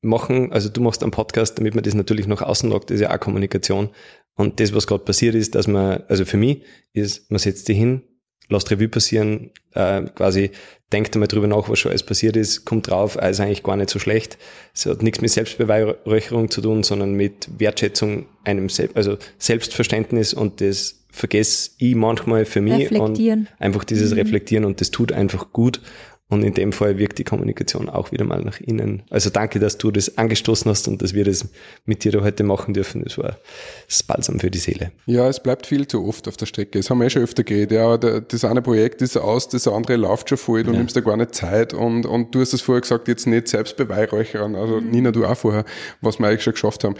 [0.00, 3.00] machen, also du machst einen Podcast, damit man das natürlich nach außen lagt, das ist
[3.02, 3.90] ja auch Kommunikation.
[4.34, 7.76] Und das, was gerade passiert ist, dass man, also für mich ist, man setzt sich
[7.76, 8.02] hin,
[8.48, 10.50] lasst Revue passieren, äh, quasi
[10.92, 13.76] denkt einmal drüber nach, was schon alles passiert ist, kommt drauf, ah, ist eigentlich gar
[13.76, 14.38] nicht so schlecht.
[14.74, 20.60] Es hat nichts mit Selbstbeweihräucherung zu tun, sondern mit Wertschätzung einem, Sel also Selbstverständnis und
[20.60, 23.40] das vergesse ich manchmal für mich Reflektieren.
[23.40, 25.80] und einfach dieses Reflektieren und das tut einfach gut.
[26.28, 29.04] Und in dem Fall wirkt die Kommunikation auch wieder mal nach innen.
[29.10, 31.48] Also danke, dass du das angestoßen hast und dass wir das
[31.84, 33.04] mit dir da heute machen dürfen.
[33.04, 33.38] Das war
[33.86, 34.90] das balsam für die Seele.
[35.06, 36.80] Ja, es bleibt viel zu oft auf der Strecke.
[36.80, 37.78] Das haben wir eh schon öfter geredet.
[37.78, 41.16] Ja, das eine Projekt ist aus, das andere läuft schon voll, du nimmst da gar
[41.16, 44.56] nicht Zeit und, und du hast es vorher gesagt, jetzt nicht selbst beweihräuchern.
[44.56, 45.64] Also Nina, du auch vorher,
[46.00, 46.96] was wir eigentlich schon geschafft haben.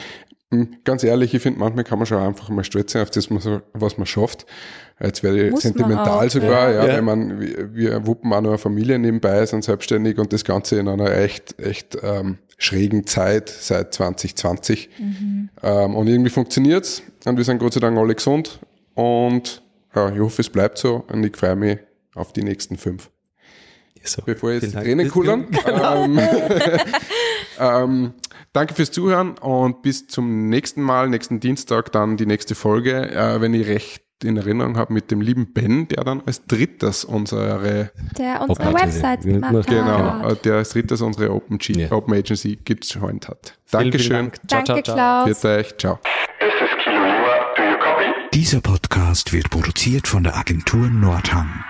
[0.53, 3.29] Hm, Ganz ehrlich, ich finde, manchmal kann man schon einfach mal stolz sein auf das,
[3.31, 4.47] was man- schafft.
[5.01, 6.93] Jetzt werde ich Muss sentimental auch, sogar, ja, ja.
[6.95, 10.79] weil man, wir, wir wuppen auch noch eine Familie nebenbei, sind selbstständig und das Ganze
[10.79, 14.89] in einer echt, echt ähm, schrägen Zeit seit 2020.
[15.63, 18.61] Ähm, und irgendwie funktioniert's und wir sind Gott sei Dank alle gesund
[18.95, 19.63] und
[19.95, 21.79] ja, ich hoffe, es bleibt so und ich freue mich
[22.15, 23.11] auf die nächsten fünf.
[24.03, 24.71] So, bevor jetzt die.
[24.71, 25.47] Tränen kullern.
[25.67, 26.19] ähm,
[27.61, 28.15] ähm,
[28.53, 33.41] danke fürs Zuhören und bis zum nächsten Mal, nächsten Dienstag dann die nächste Folge, äh,
[33.41, 37.91] wenn ich recht in Erinnerung habe, mit dem lieben Ben, der dann als drittes unsere,
[38.17, 40.33] Der unsere Genau, gemacht genau, hat.
[40.33, 41.93] äh, der als drittes unsere Open, G Ja.
[41.93, 43.53] Open Agency gejoint hat.
[43.67, 44.17] Vielen, vielen Dankeschön.
[44.17, 44.35] Dank.
[44.49, 45.25] Ciao, Danke, ciao.
[45.25, 45.45] Klaus.
[45.45, 45.77] Euch.
[45.77, 45.99] Ciao.
[48.33, 51.65] Dieser Podcast wird produziert von der Agentur Nordhang.